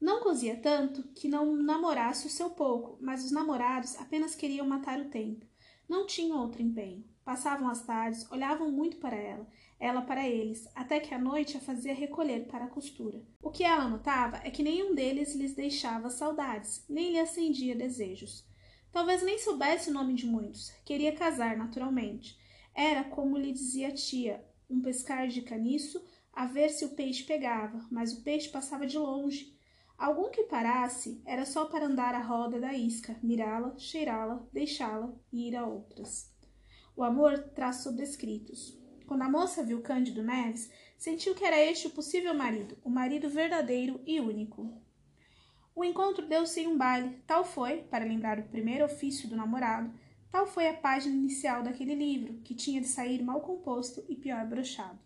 não 0.00 0.20
cozia 0.20 0.56
tanto 0.56 1.04
que 1.14 1.28
não 1.28 1.54
namorasse 1.54 2.26
o 2.26 2.30
seu 2.30 2.50
pouco, 2.50 2.98
mas 3.00 3.24
os 3.24 3.30
namorados 3.30 3.94
apenas 4.00 4.34
queriam 4.34 4.66
matar 4.66 4.98
o 4.98 5.08
tempo. 5.08 5.46
Não 5.88 6.04
tinham 6.04 6.40
outro 6.40 6.60
empenho. 6.60 7.04
Passavam 7.24 7.68
as 7.68 7.82
tardes, 7.82 8.28
olhavam 8.32 8.72
muito 8.72 8.96
para 8.96 9.16
ela, 9.16 9.46
ela 9.78 10.02
para 10.02 10.28
eles, 10.28 10.68
até 10.74 11.00
que 11.00 11.12
a 11.14 11.18
noite 11.18 11.56
a 11.56 11.60
fazia 11.60 11.94
recolher 11.94 12.46
para 12.46 12.64
a 12.64 12.70
costura. 12.70 13.22
O 13.42 13.50
que 13.50 13.64
ela 13.64 13.88
notava 13.88 14.40
é 14.44 14.50
que 14.50 14.62
nenhum 14.62 14.94
deles 14.94 15.34
lhes 15.34 15.54
deixava 15.54 16.10
saudades, 16.10 16.84
nem 16.88 17.12
lhe 17.12 17.18
acendia 17.18 17.74
desejos. 17.74 18.46
Talvez 18.92 19.22
nem 19.22 19.38
soubesse 19.38 19.90
o 19.90 19.92
nome 19.92 20.14
de 20.14 20.26
muitos. 20.26 20.70
Queria 20.84 21.12
casar, 21.12 21.56
naturalmente. 21.56 22.38
Era, 22.74 23.04
como 23.04 23.36
lhe 23.36 23.52
dizia 23.52 23.88
a 23.88 23.94
tia, 23.94 24.44
um 24.70 24.80
pescar 24.80 25.28
de 25.28 25.42
caniço, 25.42 26.04
a 26.32 26.46
ver 26.46 26.68
se 26.70 26.84
o 26.84 26.94
peixe 26.94 27.24
pegava, 27.24 27.86
mas 27.90 28.12
o 28.12 28.22
peixe 28.22 28.48
passava 28.48 28.86
de 28.86 28.98
longe. 28.98 29.54
Algum 29.96 30.30
que 30.30 30.44
parasse 30.44 31.20
era 31.24 31.44
só 31.44 31.66
para 31.66 31.86
andar 31.86 32.14
à 32.14 32.20
roda 32.20 32.60
da 32.60 32.72
isca, 32.72 33.16
mirá-la, 33.22 33.76
cheirá-la, 33.78 34.44
deixá-la 34.52 35.14
e 35.32 35.48
ir 35.48 35.56
a 35.56 35.66
outras. 35.66 36.32
O 36.96 37.02
amor 37.02 37.38
traz 37.54 37.76
sobrescritos. 37.76 38.83
Quando 39.06 39.22
a 39.22 39.28
moça 39.28 39.62
viu 39.62 39.82
Cândido 39.82 40.22
Neves, 40.22 40.70
sentiu 40.96 41.34
que 41.34 41.44
era 41.44 41.60
este 41.60 41.86
o 41.86 41.90
possível 41.90 42.34
marido, 42.34 42.76
o 42.82 42.88
marido 42.88 43.28
verdadeiro 43.28 44.00
e 44.06 44.20
único. 44.20 44.82
O 45.74 45.84
encontro 45.84 46.26
deu-se 46.26 46.60
em 46.60 46.68
um 46.68 46.78
baile, 46.78 47.22
tal 47.26 47.44
foi, 47.44 47.82
para 47.82 48.04
lembrar 48.04 48.38
o 48.38 48.48
primeiro 48.48 48.84
ofício 48.84 49.28
do 49.28 49.36
namorado, 49.36 49.92
tal 50.30 50.46
foi 50.46 50.68
a 50.68 50.74
página 50.74 51.14
inicial 51.14 51.62
daquele 51.62 51.94
livro, 51.94 52.40
que 52.44 52.54
tinha 52.54 52.80
de 52.80 52.86
sair 52.86 53.22
mal 53.22 53.40
composto 53.40 54.04
e 54.08 54.14
pior 54.14 54.46
brochado. 54.46 54.98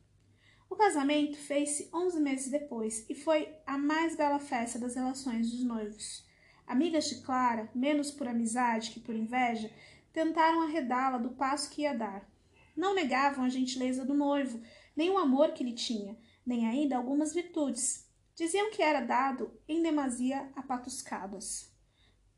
O 0.70 0.76
casamento 0.76 1.36
fez-se 1.38 1.88
onze 1.92 2.20
meses 2.20 2.50
depois 2.50 3.04
e 3.08 3.14
foi 3.14 3.48
a 3.66 3.78
mais 3.78 4.14
bela 4.14 4.38
festa 4.38 4.78
das 4.78 4.94
relações 4.94 5.50
dos 5.50 5.64
noivos. 5.64 6.24
Amigas 6.66 7.08
de 7.08 7.22
Clara, 7.22 7.70
menos 7.74 8.10
por 8.10 8.28
amizade 8.28 8.90
que 8.90 9.00
por 9.00 9.14
inveja, 9.14 9.70
tentaram 10.12 10.60
arredá-la 10.60 11.16
do 11.16 11.30
passo 11.30 11.70
que 11.70 11.82
ia 11.82 11.94
dar. 11.94 12.28
Não 12.78 12.94
negavam 12.94 13.44
a 13.44 13.48
gentileza 13.48 14.04
do 14.04 14.14
noivo, 14.14 14.62
nem 14.94 15.10
o 15.10 15.18
amor 15.18 15.50
que 15.50 15.64
lhe 15.64 15.72
tinha, 15.72 16.16
nem 16.46 16.64
ainda 16.64 16.96
algumas 16.96 17.34
virtudes. 17.34 18.08
Diziam 18.36 18.70
que 18.70 18.80
era 18.80 19.00
dado 19.00 19.50
em 19.66 19.82
demasia 19.82 20.48
a 20.54 20.62
patuscadas. 20.62 21.72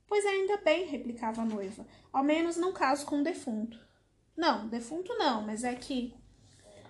Pois 0.07 0.25
ainda 0.25 0.57
bem, 0.57 0.87
replicava 0.87 1.43
a 1.43 1.45
noiva, 1.45 1.87
ao 2.11 2.25
menos 2.25 2.57
não 2.57 2.73
caso 2.73 3.05
com 3.05 3.17
um 3.17 3.23
defunto. 3.23 3.79
Não, 4.35 4.67
defunto 4.67 5.15
não, 5.19 5.43
mas 5.43 5.63
é 5.63 5.75
que. 5.75 6.15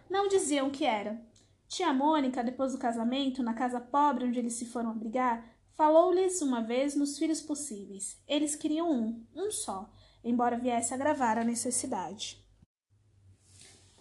Não 0.09 0.29
diziam 0.29 0.71
que 0.71 0.85
era. 0.85 1.21
Tia 1.67 1.93
Mônica, 1.93 2.45
depois 2.45 2.71
do 2.71 2.79
casamento, 2.79 3.43
na 3.43 3.53
casa 3.53 3.81
pobre 3.81 4.27
onde 4.27 4.39
eles 4.39 4.55
se 4.55 4.67
foram 4.67 4.91
abrigar, 4.91 5.45
falou-lhes 5.73 6.41
uma 6.41 6.63
vez 6.63 6.95
nos 6.95 7.19
filhos 7.19 7.43
possíveis. 7.43 8.17
Eles 8.29 8.55
queriam 8.55 8.89
um, 8.89 9.27
um 9.35 9.51
só, 9.51 9.91
embora 10.23 10.57
viesse 10.57 10.95
agravar 10.95 11.37
a 11.37 11.43
necessidade. 11.43 12.49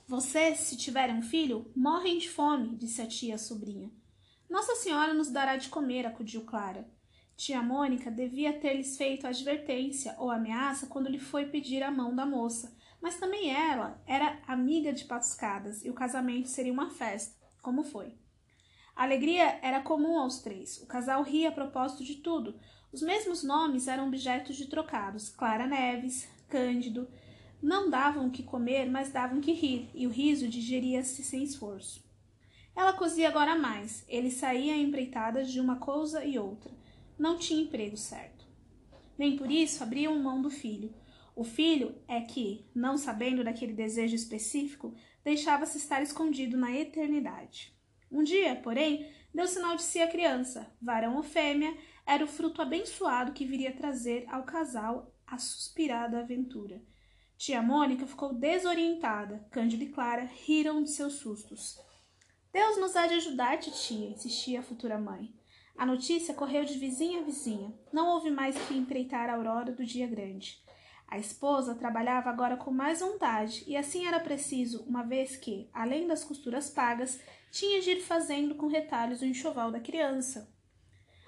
Vocês, 0.10 0.62
se 0.62 0.76
tiverem 0.76 1.18
um 1.18 1.22
filho, 1.22 1.72
morrem 1.76 2.18
de 2.18 2.28
fome, 2.28 2.76
disse 2.76 3.00
a 3.00 3.06
tia 3.06 3.36
à 3.36 3.38
sobrinha. 3.38 3.92
Nossa 4.50 4.74
Senhora 4.74 5.14
nos 5.14 5.30
dará 5.30 5.56
de 5.56 5.70
comer, 5.70 6.04
acudiu 6.04 6.46
Clara. 6.46 6.90
Tia 7.38 7.62
Mônica 7.62 8.10
devia 8.10 8.60
ter-lhes 8.60 8.98
feito 8.98 9.28
advertência 9.28 10.16
ou 10.18 10.32
ameaça 10.32 10.88
quando 10.88 11.12
lhe 11.12 11.20
foi 11.20 11.46
pedir 11.46 11.84
a 11.84 11.92
mão 11.92 12.16
da 12.16 12.26
moça, 12.26 12.76
mas 13.00 13.20
também 13.20 13.52
ela 13.54 14.02
era 14.08 14.42
amiga 14.48 14.92
de 14.92 15.06
patuscadas 15.06 15.86
e 15.86 15.92
o 15.92 15.94
casamento 15.94 16.48
seria 16.48 16.74
uma 16.74 16.90
festa, 16.90 17.36
como 17.62 17.84
foi. 17.84 18.18
A 18.96 19.04
alegria 19.04 19.60
era 19.62 19.80
comum 19.80 20.18
aos 20.18 20.42
três. 20.42 20.82
O 20.82 20.88
casal 20.88 21.22
ria 21.22 21.50
a 21.50 21.52
propósito 21.52 22.04
de 22.04 22.16
tudo, 22.16 22.60
os 22.92 23.04
mesmos 23.04 23.44
nomes 23.44 23.88
eram 23.88 24.08
objetos 24.08 24.56
de 24.56 24.66
trocados: 24.66 25.30
Clara 25.30 25.68
Neves, 25.68 26.28
Cândido. 26.48 27.08
Não 27.62 27.90
davam 27.90 28.28
o 28.28 28.32
que 28.32 28.44
comer, 28.44 28.90
mas 28.90 29.12
davam 29.12 29.42
que 29.42 29.52
rir, 29.52 29.90
e 29.94 30.08
o 30.08 30.10
riso 30.10 30.48
digeria-se 30.48 31.24
sem 31.24 31.44
esforço. 31.44 32.04
Ela 32.76 32.94
cozia 32.94 33.28
agora 33.28 33.58
mais. 33.58 34.06
Ele 34.08 34.32
saía 34.32 34.78
empreitadas 34.78 35.52
de 35.52 35.60
uma 35.60 35.76
coisa 35.76 36.24
e 36.24 36.40
outra. 36.40 36.72
Não 37.18 37.38
tinha 37.38 37.62
emprego 37.62 37.98
certo. 37.98 38.48
Nem 39.18 39.36
por 39.36 39.52
isso 39.52 39.84
abriam 39.84 40.18
mão 40.18 40.42
do 40.42 40.50
filho. 40.50 40.94
O 41.36 41.44
filho 41.44 41.96
é 42.08 42.22
que, 42.22 42.66
não 42.74 42.98
sabendo 42.98 43.44
daquele 43.44 43.74
desejo 43.74 44.16
específico, 44.16 44.96
deixava-se 45.24 45.78
estar 45.78 46.02
escondido 46.02 46.58
na 46.58 46.72
eternidade. 46.72 47.78
Um 48.10 48.24
dia, 48.24 48.56
porém, 48.56 49.12
deu 49.34 49.48
sinal 49.48 49.76
de 49.76 49.84
si 49.84 50.00
a 50.00 50.08
criança, 50.08 50.74
varão 50.82 51.18
ou 51.18 51.24
fêmea, 51.24 51.78
era 52.06 52.24
o 52.24 52.28
fruto 52.28 52.62
abençoado 52.62 53.34
que 53.34 53.46
viria 53.46 53.76
trazer 53.76 54.26
ao 54.30 54.44
casal 54.44 55.14
a 55.28 55.38
suspirada 55.38 56.20
aventura. 56.20 56.82
Tia 57.40 57.62
Mônica 57.62 58.06
ficou 58.06 58.34
desorientada. 58.34 59.48
Cândido 59.50 59.86
e 59.86 59.88
Clara 59.88 60.26
riram 60.26 60.84
de 60.84 60.92
seus 60.92 61.14
sustos. 61.14 61.80
Deus 62.52 62.78
nos 62.78 62.98
há 62.98 63.08
de 63.08 63.14
ajudar, 63.14 63.58
titia, 63.58 64.10
insistia 64.10 64.60
a 64.60 64.62
futura 64.62 65.00
mãe. 65.00 65.34
A 65.78 65.86
notícia 65.86 66.34
correu 66.34 66.66
de 66.66 66.78
vizinha 66.78 67.22
a 67.22 67.24
vizinha. 67.24 67.74
Não 67.94 68.10
houve 68.10 68.30
mais 68.30 68.58
que 68.68 68.74
empreitar 68.74 69.30
a 69.30 69.36
aurora 69.36 69.72
do 69.72 69.86
dia 69.86 70.06
grande. 70.06 70.62
A 71.08 71.18
esposa 71.18 71.74
trabalhava 71.76 72.30
agora 72.30 72.58
com 72.58 72.72
mais 72.72 73.00
vontade, 73.00 73.64
e 73.66 73.78
assim 73.78 74.06
era 74.06 74.20
preciso, 74.20 74.84
uma 74.84 75.04
vez 75.04 75.38
que, 75.38 75.70
além 75.74 76.08
das 76.08 76.26
costuras 76.26 76.70
pagas, 76.70 77.22
tinha 77.50 77.80
de 77.80 77.92
ir 77.92 78.02
fazendo 78.02 78.56
com 78.56 78.68
retalhos 78.68 79.22
o 79.22 79.26
enxoval 79.26 79.72
da 79.72 79.80
criança. 79.80 80.54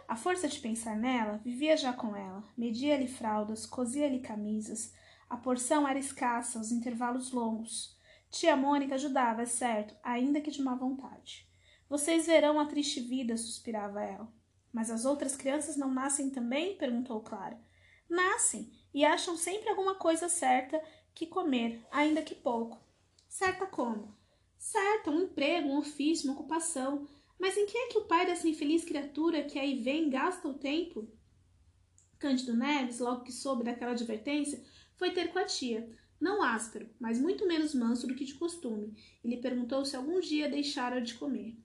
A 0.09 0.17
força 0.17 0.49
de 0.49 0.59
pensar 0.59 0.97
nela 0.97 1.37
vivia 1.37 1.77
já 1.77 1.93
com 1.93 2.13
ela, 2.17 2.43
media-lhe 2.57 3.07
fraldas, 3.07 3.65
cosia-lhe 3.65 4.19
camisas. 4.19 4.93
A 5.31 5.37
porção 5.37 5.87
era 5.87 5.97
escassa, 5.97 6.59
os 6.59 6.73
intervalos 6.73 7.31
longos. 7.31 7.97
Tia 8.29 8.53
Mônica 8.57 8.95
ajudava, 8.95 9.43
é 9.43 9.45
certo, 9.45 9.95
ainda 10.03 10.41
que 10.41 10.51
de 10.51 10.61
má 10.61 10.75
vontade. 10.75 11.49
Vocês 11.87 12.25
verão 12.25 12.59
a 12.59 12.65
triste 12.65 12.99
vida, 12.99 13.37
suspirava 13.37 14.03
ela. 14.03 14.29
Mas 14.73 14.91
as 14.91 15.05
outras 15.05 15.37
crianças 15.37 15.77
não 15.77 15.89
nascem 15.89 16.29
também? 16.29 16.75
perguntou 16.75 17.21
Clara. 17.21 17.57
Nascem 18.09 18.73
e 18.93 19.05
acham 19.05 19.37
sempre 19.37 19.69
alguma 19.69 19.95
coisa 19.95 20.27
certa 20.27 20.83
que 21.15 21.25
comer, 21.25 21.81
ainda 21.89 22.21
que 22.21 22.35
pouco. 22.35 22.77
Certa 23.29 23.65
como? 23.65 24.13
Certa, 24.57 25.11
um 25.11 25.21
emprego, 25.21 25.69
um 25.69 25.77
ofício, 25.77 26.29
uma 26.29 26.37
ocupação. 26.37 27.07
Mas 27.39 27.55
em 27.55 27.65
que 27.65 27.77
é 27.77 27.87
que 27.87 27.99
o 27.99 28.05
pai 28.05 28.25
dessa 28.25 28.49
infeliz 28.49 28.83
criatura 28.83 29.45
que 29.45 29.57
aí 29.57 29.81
vem 29.81 30.09
gasta 30.09 30.45
o 30.49 30.55
tempo? 30.55 31.07
Cândido 32.19 32.53
Neves, 32.53 32.99
logo 32.99 33.23
que 33.23 33.31
soube 33.31 33.63
daquela 33.63 33.93
advertência, 33.93 34.61
foi 35.01 35.09
ter 35.09 35.29
com 35.29 35.39
a 35.39 35.45
tia, 35.45 35.89
não 36.19 36.43
áspero, 36.43 36.87
mas 36.99 37.19
muito 37.19 37.47
menos 37.47 37.73
manso 37.73 38.05
do 38.05 38.13
que 38.13 38.23
de 38.23 38.35
costume, 38.35 38.95
e 39.23 39.27
lhe 39.27 39.37
perguntou 39.37 39.83
se 39.83 39.95
algum 39.95 40.19
dia 40.19 40.47
deixara 40.47 41.01
de 41.01 41.15
comer. 41.15 41.57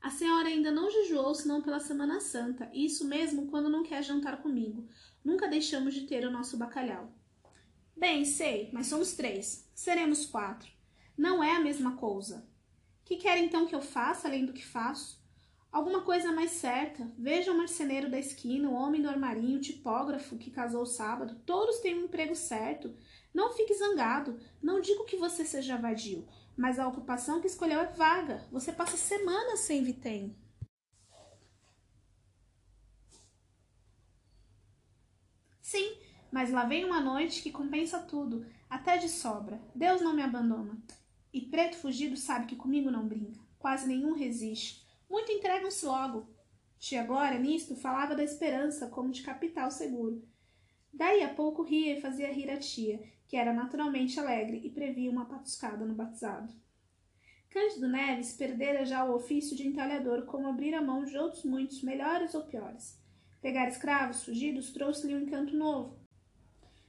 A 0.00 0.08
senhora 0.08 0.48
ainda 0.48 0.70
não 0.70 0.90
jejuou 0.90 1.34
senão 1.34 1.60
pela 1.60 1.78
Semana 1.78 2.18
Santa, 2.18 2.70
e 2.72 2.86
isso 2.86 3.06
mesmo 3.06 3.48
quando 3.48 3.68
não 3.68 3.82
quer 3.82 4.02
jantar 4.02 4.40
comigo. 4.40 4.88
Nunca 5.22 5.46
deixamos 5.46 5.92
de 5.92 6.06
ter 6.06 6.26
o 6.26 6.30
nosso 6.30 6.56
bacalhau. 6.56 7.12
Bem, 7.94 8.24
sei, 8.24 8.70
mas 8.72 8.86
somos 8.86 9.12
três. 9.12 9.68
Seremos 9.74 10.24
quatro. 10.24 10.72
Não 11.14 11.44
é 11.44 11.56
a 11.56 11.60
mesma 11.60 11.94
coisa. 11.96 12.48
Que 13.04 13.16
quer 13.16 13.36
então 13.36 13.66
que 13.66 13.74
eu 13.74 13.82
faça 13.82 14.28
além 14.28 14.46
do 14.46 14.54
que 14.54 14.64
faço? 14.64 15.22
Alguma 15.70 16.02
coisa 16.02 16.32
mais 16.32 16.52
certa. 16.52 17.10
Veja 17.18 17.52
o 17.52 17.56
marceneiro 17.56 18.10
da 18.10 18.18
esquina, 18.18 18.68
o 18.68 18.74
homem 18.74 19.02
do 19.02 19.08
armarinho, 19.08 19.58
o 19.58 19.60
tipógrafo 19.60 20.38
que 20.38 20.50
casou 20.50 20.86
sábado. 20.86 21.40
Todos 21.44 21.80
têm 21.80 21.94
um 21.94 22.04
emprego 22.04 22.34
certo. 22.34 22.96
Não 23.34 23.52
fique 23.52 23.74
zangado. 23.74 24.38
Não 24.62 24.80
digo 24.80 25.04
que 25.04 25.16
você 25.16 25.44
seja 25.44 25.76
vadio, 25.76 26.26
mas 26.56 26.78
a 26.78 26.88
ocupação 26.88 27.40
que 27.40 27.46
escolheu 27.46 27.80
é 27.80 27.86
vaga. 27.86 28.46
Você 28.50 28.72
passa 28.72 28.96
semanas 28.96 29.60
sem 29.60 29.84
vitém. 29.84 30.34
Sim, 35.60 35.98
mas 36.30 36.52
lá 36.52 36.64
vem 36.64 36.84
uma 36.84 37.00
noite 37.00 37.42
que 37.42 37.50
compensa 37.50 37.98
tudo, 37.98 38.46
até 38.70 38.96
de 38.96 39.08
sobra. 39.08 39.60
Deus 39.74 40.00
não 40.00 40.14
me 40.14 40.22
abandona. 40.22 40.80
E 41.32 41.40
preto 41.40 41.76
fugido 41.76 42.16
sabe 42.16 42.46
que 42.46 42.56
comigo 42.56 42.90
não 42.90 43.06
brinca. 43.06 43.40
Quase 43.58 43.86
nenhum 43.86 44.14
resiste. 44.14 44.85
Muito 45.08 45.32
entregam-se 45.32 45.84
logo. 45.84 46.28
Tia 46.78 47.04
Glória, 47.04 47.38
nisto, 47.38 47.74
falava 47.76 48.14
da 48.14 48.22
esperança 48.22 48.88
como 48.88 49.10
de 49.10 49.22
capital 49.22 49.70
seguro. 49.70 50.22
Daí 50.92 51.22
a 51.22 51.34
pouco 51.34 51.62
ria 51.62 51.96
e 51.96 52.00
fazia 52.00 52.32
rir 52.32 52.50
a 52.50 52.58
tia, 52.58 53.02
que 53.26 53.36
era 53.36 53.52
naturalmente 53.52 54.18
alegre 54.18 54.60
e 54.64 54.70
previa 54.70 55.10
uma 55.10 55.26
patuscada 55.26 55.84
no 55.84 55.94
batizado. 55.94 56.52
Cândido 57.50 57.88
Neves 57.88 58.32
perdera 58.32 58.84
já 58.84 59.04
o 59.04 59.14
ofício 59.14 59.56
de 59.56 59.66
entalhador 59.66 60.26
como 60.26 60.48
abrir 60.48 60.74
a 60.74 60.82
mão 60.82 61.04
de 61.04 61.16
outros 61.16 61.44
muitos, 61.44 61.82
melhores 61.82 62.34
ou 62.34 62.44
piores. 62.44 63.00
Pegar 63.40 63.68
escravos 63.68 64.24
fugidos 64.24 64.72
trouxe-lhe 64.72 65.14
um 65.14 65.20
encanto 65.20 65.56
novo. 65.56 65.98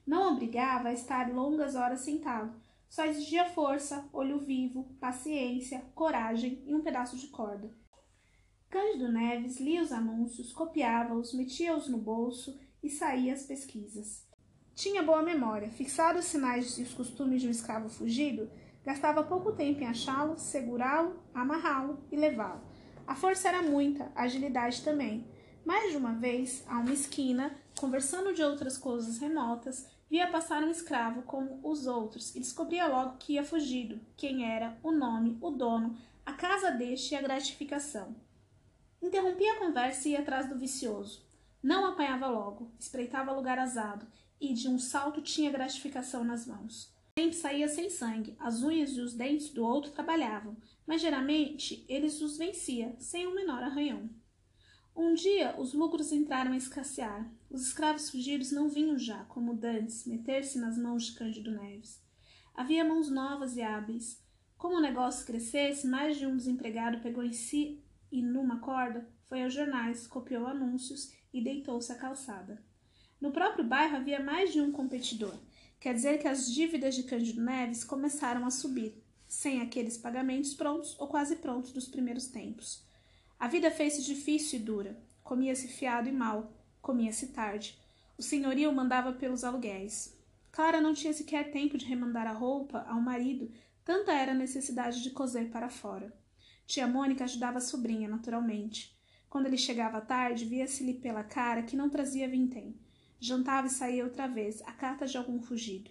Não 0.05 0.33
obrigava 0.33 0.89
a 0.89 0.93
estar 0.93 1.33
longas 1.33 1.75
horas 1.75 2.01
sentado, 2.01 2.61
só 2.89 3.05
exigia 3.05 3.45
força, 3.45 4.07
olho 4.13 4.39
vivo, 4.39 4.95
paciência, 4.99 5.83
coragem 5.93 6.63
e 6.65 6.73
um 6.73 6.81
pedaço 6.81 7.17
de 7.17 7.27
corda. 7.27 7.69
Cândido 8.69 9.09
Neves 9.09 9.61
lia 9.61 9.81
os 9.81 9.93
anúncios, 9.93 10.51
copiava-os, 10.51 11.33
metia-os 11.33 11.87
no 11.87 11.97
bolso 11.97 12.59
e 12.83 12.89
saía 12.89 13.33
às 13.33 13.43
pesquisas. 13.43 14.27
Tinha 14.75 15.01
boa 15.01 15.23
memória, 15.23 15.69
fixado 15.71 16.19
os 16.19 16.25
sinais 16.25 16.77
e 16.77 16.83
os 16.83 16.93
costumes 16.93 17.41
de 17.41 17.47
um 17.47 17.51
escravo 17.51 17.87
fugido, 17.87 18.51
gastava 18.83 19.23
pouco 19.23 19.53
tempo 19.53 19.81
em 19.81 19.87
achá-lo, 19.87 20.37
segurá-lo, 20.37 21.17
amarrá-lo 21.33 22.03
e 22.11 22.17
levá-lo. 22.17 22.61
A 23.07 23.15
força 23.15 23.47
era 23.47 23.61
muita, 23.61 24.11
a 24.13 24.23
agilidade 24.23 24.83
também. 24.83 25.25
Mais 25.65 25.91
de 25.91 25.97
uma 25.97 26.13
vez, 26.13 26.65
a 26.67 26.77
uma 26.77 26.91
esquina, 26.91 27.57
conversando 27.79 28.33
de 28.33 28.43
outras 28.43 28.77
coisas 28.77 29.17
remotas, 29.17 29.87
via 30.09 30.27
passar 30.27 30.61
um 30.61 30.69
escravo 30.69 31.21
como 31.21 31.59
os 31.63 31.87
outros 31.87 32.35
e 32.35 32.39
descobria 32.39 32.85
logo 32.87 33.17
que 33.17 33.33
ia 33.33 33.45
fugido, 33.45 33.99
quem 34.17 34.45
era, 34.45 34.77
o 34.83 34.91
nome, 34.91 35.37
o 35.39 35.51
dono, 35.51 35.97
a 36.25 36.33
casa 36.33 36.69
deste 36.71 37.13
e 37.13 37.17
a 37.17 37.21
gratificação. 37.21 38.26
Interrompia 39.01 39.53
a 39.53 39.59
conversa 39.59 40.07
e 40.07 40.11
ia 40.11 40.19
atrás 40.19 40.49
do 40.49 40.57
vicioso. 40.57 41.25
Não 41.61 41.85
apanhava 41.85 42.27
logo, 42.27 42.71
espreitava 42.79 43.31
lugar 43.31 43.59
azado 43.59 44.07
e 44.39 44.53
de 44.53 44.67
um 44.67 44.79
salto 44.79 45.21
tinha 45.21 45.51
gratificação 45.51 46.23
nas 46.23 46.45
mãos. 46.45 46.93
Sempre 47.17 47.35
saía 47.35 47.67
sem 47.67 47.89
sangue, 47.89 48.35
as 48.39 48.61
unhas 48.61 48.91
e 48.91 49.01
os 49.01 49.13
dentes 49.13 49.49
do 49.49 49.65
outro 49.65 49.91
trabalhavam, 49.91 50.55
mas 50.85 51.01
geralmente 51.01 51.83
eles 51.89 52.21
os 52.21 52.37
vencia, 52.37 52.95
sem 52.99 53.25
o 53.25 53.31
um 53.31 53.35
menor 53.35 53.63
arranhão. 53.63 54.09
Um 54.95 55.13
dia 55.13 55.55
os 55.59 55.73
lucros 55.73 56.11
entraram 56.11 56.53
a 56.53 56.57
escassear. 56.57 57.31
Os 57.49 57.67
escravos 57.67 58.09
fugidos 58.09 58.51
não 58.51 58.67
vinham 58.67 58.97
já, 58.97 59.23
como 59.25 59.53
dantes, 59.53 60.05
meter-se 60.07 60.57
nas 60.59 60.77
mãos 60.77 61.05
de 61.05 61.13
Cândido 61.13 61.51
Neves. 61.51 62.01
Havia 62.55 62.83
mãos 62.83 63.09
novas 63.09 63.55
e 63.55 63.61
hábeis. 63.61 64.19
Como 64.57 64.75
o 64.75 64.81
negócio 64.81 65.25
crescesse, 65.25 65.85
mais 65.87 66.17
de 66.17 66.25
um 66.25 66.35
desempregado 66.35 66.99
pegou 66.99 67.23
em 67.23 67.31
si 67.31 67.83
e, 68.11 68.21
numa 68.21 68.59
corda, 68.59 69.07
foi 69.25 69.43
aos 69.43 69.53
jornais, 69.53 70.07
copiou 70.07 70.47
anúncios 70.47 71.11
e 71.33 71.41
deitou-se 71.41 71.91
à 71.91 71.95
calçada. 71.95 72.61
No 73.19 73.31
próprio 73.31 73.65
bairro 73.65 73.97
havia 73.97 74.23
mais 74.23 74.53
de 74.53 74.61
um 74.61 74.71
competidor. 74.71 75.35
Quer 75.79 75.93
dizer 75.93 76.19
que 76.19 76.27
as 76.27 76.51
dívidas 76.51 76.95
de 76.95 77.03
Cândido 77.03 77.41
Neves 77.41 77.83
começaram 77.83 78.45
a 78.45 78.51
subir, 78.51 79.03
sem 79.27 79.61
aqueles 79.61 79.97
pagamentos 79.97 80.53
prontos 80.53 80.95
ou 80.99 81.07
quase 81.07 81.37
prontos 81.37 81.71
dos 81.71 81.87
primeiros 81.87 82.27
tempos. 82.27 82.83
A 83.39 83.47
vida 83.47 83.69
fez-se 83.69 84.03
difícil 84.03 84.59
e 84.59 84.63
dura. 84.63 84.97
Comia-se 85.23 85.67
fiado 85.67 86.07
e 86.07 86.11
mal, 86.11 86.53
comia-se 86.81 87.27
tarde. 87.27 87.77
O 88.17 88.23
senhorio 88.23 88.71
mandava 88.71 89.13
pelos 89.13 89.43
aluguéis. 89.43 90.17
Clara 90.51 90.81
não 90.81 90.93
tinha 90.93 91.13
sequer 91.13 91.51
tempo 91.51 91.77
de 91.77 91.85
remandar 91.85 92.25
a 92.25 92.31
roupa 92.31 92.83
ao 92.87 92.99
marido, 92.99 93.51
tanta 93.85 94.11
era 94.11 94.31
a 94.31 94.35
necessidade 94.35 95.03
de 95.03 95.11
coser 95.11 95.51
para 95.51 95.69
fora. 95.69 96.11
Tia 96.67 96.85
Mônica 96.85 97.23
ajudava 97.23 97.57
a 97.57 97.61
sobrinha, 97.61 98.07
naturalmente. 98.07 98.95
Quando 99.27 99.47
ele 99.47 99.57
chegava 99.57 99.99
tarde, 99.99 100.45
via-se-lhe 100.45 100.93
pela 100.93 101.23
cara 101.23 101.63
que 101.63 101.75
não 101.75 101.89
trazia 101.89 102.29
vintém. 102.29 102.79
Jantava 103.19 103.65
e 103.65 103.71
saía 103.71 104.03
outra 104.03 104.27
vez, 104.27 104.61
a 104.61 104.71
carta 104.71 105.07
de 105.07 105.17
algum 105.17 105.41
fugido. 105.41 105.89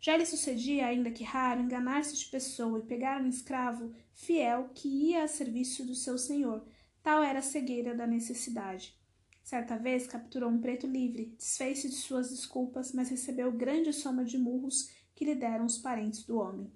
Já 0.00 0.16
lhe 0.16 0.26
sucedia, 0.26 0.86
ainda 0.86 1.12
que 1.12 1.22
raro, 1.22 1.60
enganar-se 1.60 2.16
de 2.16 2.26
pessoa 2.26 2.80
e 2.80 2.82
pegar 2.82 3.22
um 3.22 3.28
escravo 3.28 3.94
fiel 4.12 4.70
que 4.74 4.88
ia 4.88 5.22
a 5.22 5.28
serviço 5.28 5.84
do 5.84 5.94
seu 5.94 6.18
senhor, 6.18 6.66
Tal 7.04 7.22
era 7.22 7.40
a 7.40 7.42
cegueira 7.42 7.94
da 7.94 8.06
necessidade. 8.06 8.98
Certa 9.42 9.76
vez 9.76 10.06
capturou 10.06 10.48
um 10.48 10.58
preto 10.58 10.86
livre, 10.86 11.34
desfez-se 11.36 11.90
de 11.90 11.96
suas 11.96 12.30
desculpas, 12.30 12.94
mas 12.94 13.10
recebeu 13.10 13.52
grande 13.52 13.92
soma 13.92 14.24
de 14.24 14.38
murros 14.38 14.88
que 15.14 15.22
lhe 15.22 15.34
deram 15.34 15.66
os 15.66 15.76
parentes 15.76 16.24
do 16.24 16.38
homem. 16.38 16.72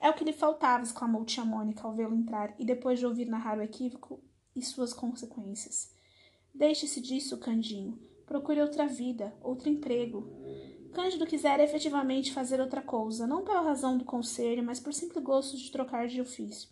É 0.00 0.10
o 0.10 0.14
que 0.14 0.24
lhe 0.24 0.32
faltava, 0.32 0.82
exclamou 0.82 1.24
tia 1.24 1.44
Mônica 1.44 1.86
ao 1.86 1.94
vê-lo 1.94 2.14
entrar, 2.14 2.54
e 2.58 2.64
depois 2.64 2.98
de 2.98 3.06
ouvir 3.06 3.26
narrar 3.26 3.58
o 3.58 3.62
equívoco 3.62 4.22
e 4.54 4.62
suas 4.62 4.92
consequências. 4.92 5.92
Deixe-se 6.54 7.00
disso, 7.00 7.38
Candinho. 7.38 7.98
Procure 8.26 8.60
outra 8.60 8.86
vida, 8.86 9.34
outro 9.42 9.68
emprego. 9.68 10.30
Cândido 10.92 11.26
quisera 11.26 11.62
efetivamente 11.62 12.32
fazer 12.32 12.60
outra 12.60 12.80
coisa, 12.80 13.26
não 13.26 13.44
pela 13.44 13.60
razão 13.60 13.98
do 13.98 14.04
conselho, 14.04 14.62
mas 14.62 14.78
por 14.78 14.94
simples 14.94 15.22
gosto 15.24 15.56
de 15.56 15.70
trocar 15.70 16.06
de 16.06 16.20
ofício. 16.20 16.68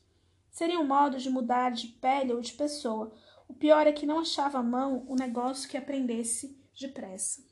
Seria 0.50 0.78
um 0.78 0.87
modo 0.87 1.18
de 1.18 1.28
mudar 1.28 1.70
de 1.70 1.88
pele 1.88 2.32
ou 2.32 2.40
de 2.40 2.52
pessoa. 2.52 3.12
O 3.48 3.54
pior 3.54 3.87
é 3.87 3.92
que 3.92 4.06
não 4.06 4.20
achava 4.20 4.58
à 4.58 4.62
mão 4.62 5.04
o 5.08 5.16
negócio 5.16 5.68
que 5.68 5.76
aprendesse 5.76 6.56
depressa. 6.78 7.42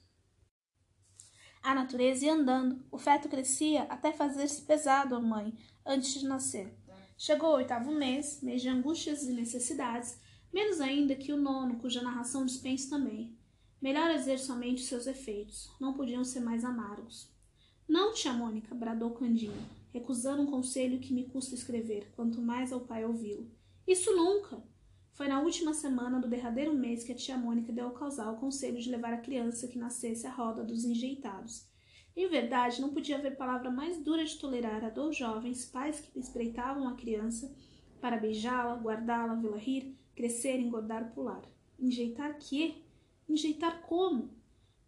A 1.63 1.75
natureza 1.75 2.27
ia 2.27 2.35
andando, 2.35 2.83
o 2.91 2.99
feto 2.99 3.29
crescia 3.29 3.83
até 3.85 4.13
fazer-se 4.13 4.63
pesado 4.63 5.15
à 5.15 5.21
mãe 5.21 5.55
antes 5.85 6.21
de 6.21 6.27
nascer. 6.27 6.75
Chegou 7.17 7.51
o 7.51 7.57
oitavo 7.57 7.93
mês, 7.93 8.41
mês 8.43 8.63
de 8.63 8.69
angústias 8.69 9.25
e 9.25 9.33
necessidades, 9.33 10.19
menos 10.53 10.81
ainda 10.81 11.15
que 11.15 11.33
o 11.33 11.37
nono, 11.37 11.79
cuja 11.79 12.03
narração 12.03 12.47
dispenso 12.47 12.89
também. 12.89 13.37
Melhor 13.81 14.13
dizer 14.15 14.39
somente 14.39 14.83
seus 14.83 15.07
efeitos, 15.07 15.71
não 15.81 15.95
podiam 15.95 16.25
ser 16.25 16.41
mais 16.41 16.65
amargos. 16.65 17.31
Não, 17.89 18.13
tia 18.15 18.33
Mônica, 18.33 18.75
bradou 18.75 19.11
Candinho 19.11 19.81
recusando 19.93 20.43
um 20.43 20.47
conselho 20.47 20.99
que 20.99 21.13
me 21.13 21.25
custa 21.25 21.55
escrever, 21.55 22.11
quanto 22.15 22.41
mais 22.41 22.73
ao 22.73 22.81
pai 22.81 23.05
ouvi-lo. 23.05 23.51
Isso 23.87 24.15
nunca! 24.15 24.63
Foi 25.21 25.29
na 25.29 25.43
última 25.43 25.75
semana 25.75 26.19
do 26.19 26.27
derradeiro 26.27 26.73
mês 26.73 27.05
que 27.05 27.13
a 27.13 27.15
tia 27.15 27.37
Mônica 27.37 27.71
deu 27.71 27.85
ao 27.85 27.93
casal 27.93 28.33
o 28.33 28.39
conselho 28.39 28.81
de 28.81 28.89
levar 28.89 29.13
a 29.13 29.21
criança 29.21 29.69
que 29.69 29.77
nascesse 29.77 30.27
à 30.27 30.31
roda 30.31 30.65
dos 30.65 30.83
enjeitados. 30.83 31.69
Em 32.17 32.27
verdade, 32.27 32.81
não 32.81 32.89
podia 32.89 33.19
haver 33.19 33.37
palavra 33.37 33.71
mais 33.71 34.03
dura 34.03 34.25
de 34.25 34.39
tolerar 34.39 34.83
a 34.83 34.89
dois 34.89 35.15
jovens 35.15 35.67
pais 35.67 36.01
que 36.01 36.19
espreitavam 36.19 36.89
a 36.89 36.95
criança 36.95 37.55
para 38.01 38.17
beijá-la, 38.17 38.77
guardá-la, 38.77 39.35
vê-la 39.35 39.59
rir, 39.59 39.95
crescer, 40.17 40.59
engordar, 40.59 41.13
pular. 41.13 41.43
Enjeitar 41.79 42.39
quê? 42.39 42.77
Enjeitar 43.29 43.83
como? 43.83 44.31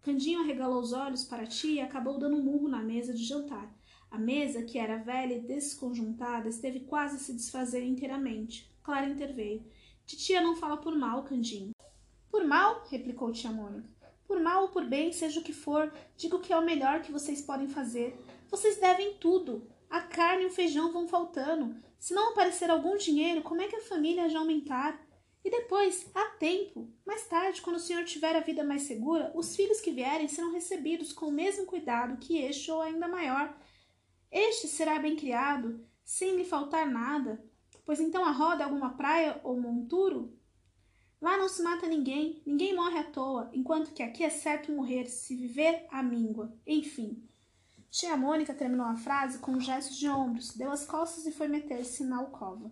Candinho 0.00 0.40
arregalou 0.40 0.80
os 0.80 0.94
olhos 0.94 1.26
para 1.26 1.42
a 1.42 1.46
tia 1.46 1.74
e 1.74 1.80
acabou 1.80 2.18
dando 2.18 2.38
um 2.38 2.42
murro 2.42 2.68
na 2.68 2.82
mesa 2.82 3.12
de 3.12 3.22
jantar. 3.22 3.70
A 4.10 4.16
mesa, 4.16 4.62
que 4.62 4.78
era 4.78 4.96
velha 4.96 5.34
e 5.34 5.40
desconjuntada, 5.40 6.48
esteve 6.48 6.80
quase 6.80 7.16
a 7.16 7.18
se 7.18 7.34
desfazer 7.34 7.84
inteiramente. 7.84 8.74
Clara 8.82 9.10
interveio. 9.10 9.62
Titia 10.06 10.40
não 10.40 10.56
fala 10.56 10.76
por 10.76 10.96
mal, 10.96 11.24
Candinho. 11.24 11.74
Por 12.30 12.44
mal? 12.44 12.84
replicou 12.90 13.32
tia 13.32 13.50
Mônica. 13.50 13.88
Por 14.26 14.40
mal 14.40 14.62
ou 14.62 14.68
por 14.68 14.84
bem, 14.84 15.12
seja 15.12 15.40
o 15.40 15.42
que 15.42 15.52
for, 15.52 15.92
digo 16.16 16.40
que 16.40 16.52
é 16.52 16.56
o 16.56 16.64
melhor 16.64 17.02
que 17.02 17.12
vocês 17.12 17.42
podem 17.42 17.68
fazer. 17.68 18.16
Vocês 18.50 18.78
devem 18.78 19.14
tudo. 19.14 19.66
A 19.90 20.00
carne 20.00 20.44
e 20.44 20.46
o 20.46 20.50
feijão 20.50 20.90
vão 20.90 21.06
faltando. 21.06 21.76
Se 21.98 22.14
não 22.14 22.30
aparecer 22.30 22.70
algum 22.70 22.96
dinheiro, 22.96 23.42
como 23.42 23.60
é 23.60 23.68
que 23.68 23.76
a 23.76 23.82
família 23.82 24.28
já 24.28 24.38
aumentar? 24.38 24.98
E 25.44 25.50
depois, 25.50 26.10
há 26.14 26.30
tempo. 26.38 26.88
Mais 27.04 27.26
tarde, 27.26 27.60
quando 27.60 27.76
o 27.76 27.80
senhor 27.80 28.04
tiver 28.04 28.34
a 28.34 28.40
vida 28.40 28.64
mais 28.64 28.82
segura, 28.82 29.30
os 29.34 29.54
filhos 29.54 29.80
que 29.80 29.90
vierem 29.90 30.28
serão 30.28 30.52
recebidos 30.52 31.12
com 31.12 31.26
o 31.26 31.32
mesmo 31.32 31.66
cuidado 31.66 32.16
que 32.16 32.38
este 32.38 32.70
ou 32.70 32.80
ainda 32.80 33.08
maior. 33.08 33.54
Este 34.30 34.66
será 34.66 34.98
bem 34.98 35.14
criado, 35.16 35.86
sem 36.04 36.36
lhe 36.36 36.44
faltar 36.44 36.86
nada, 36.90 37.44
pois 37.84 38.00
então 38.00 38.24
a 38.24 38.30
roda 38.30 38.64
alguma 38.64 38.90
praia 38.90 39.40
ou 39.42 39.60
monturo? 39.60 40.36
Lá 41.20 41.36
não 41.36 41.48
se 41.48 41.62
mata 41.62 41.86
ninguém, 41.86 42.42
ninguém 42.44 42.74
morre 42.74 42.98
à 42.98 43.04
toa, 43.04 43.48
enquanto 43.52 43.92
que 43.92 44.02
aqui 44.02 44.24
é 44.24 44.30
certo 44.30 44.72
morrer, 44.72 45.06
se 45.06 45.36
viver 45.36 45.86
a 45.90 46.02
míngua. 46.02 46.52
Enfim. 46.66 47.22
Tia 47.90 48.16
Mônica 48.16 48.52
terminou 48.52 48.86
a 48.86 48.96
frase 48.96 49.38
com 49.38 49.52
um 49.52 49.60
gesto 49.60 49.94
de 49.94 50.08
ombros, 50.08 50.56
deu 50.56 50.72
as 50.72 50.84
costas 50.84 51.26
e 51.26 51.30
foi 51.30 51.46
meter-se 51.46 52.02
na 52.04 52.18
alcova. 52.18 52.70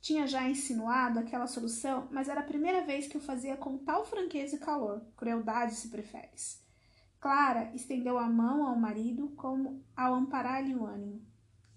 Tinha 0.00 0.26
já 0.26 0.48
insinuado 0.48 1.18
aquela 1.18 1.46
solução, 1.46 2.06
mas 2.10 2.28
era 2.28 2.40
a 2.40 2.44
primeira 2.44 2.84
vez 2.84 3.06
que 3.06 3.16
o 3.16 3.20
fazia 3.20 3.56
com 3.56 3.78
tal 3.78 4.04
franqueza 4.04 4.56
e 4.56 4.58
calor, 4.58 5.02
crueldade 5.16 5.74
se 5.74 5.88
preferes. 5.88 6.62
Clara 7.18 7.72
estendeu 7.74 8.18
a 8.18 8.28
mão 8.28 8.66
ao 8.66 8.76
marido 8.76 9.32
como 9.36 9.82
ao 9.96 10.14
amparar-lhe 10.14 10.74
o 10.74 10.84
ânimo. 10.84 11.24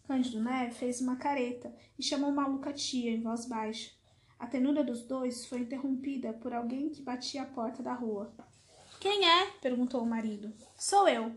Cândido 0.09 0.41
Neve 0.41 0.73
fez 0.73 1.01
uma 1.01 1.17
careta 1.17 1.71
e 1.95 2.01
chamou 2.01 2.31
Maluca 2.31 2.73
tia 2.73 3.11
em 3.11 3.21
voz 3.21 3.45
baixa. 3.45 3.91
A 4.39 4.47
tenura 4.47 4.83
dos 4.83 5.03
dois 5.03 5.45
foi 5.45 5.59
interrompida 5.59 6.33
por 6.33 6.51
alguém 6.51 6.89
que 6.89 7.03
batia 7.03 7.43
a 7.43 7.45
porta 7.45 7.83
da 7.83 7.93
rua. 7.93 8.33
Quem 8.99 9.23
é? 9.23 9.51
perguntou 9.61 10.01
o 10.01 10.09
marido. 10.09 10.51
Sou 10.75 11.07
eu. 11.07 11.31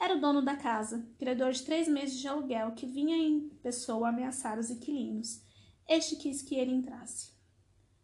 Era 0.00 0.16
o 0.16 0.20
dono 0.22 0.40
da 0.40 0.56
casa, 0.56 1.06
credor 1.18 1.52
de 1.52 1.64
três 1.64 1.86
meses 1.86 2.18
de 2.18 2.26
aluguel, 2.26 2.72
que 2.72 2.86
vinha 2.86 3.14
em 3.14 3.50
pessoa 3.62 4.08
ameaçar 4.08 4.58
os 4.58 4.70
inquilinos. 4.70 5.42
Este 5.86 6.16
quis 6.16 6.40
que 6.40 6.54
ele 6.54 6.72
entrasse. 6.72 7.32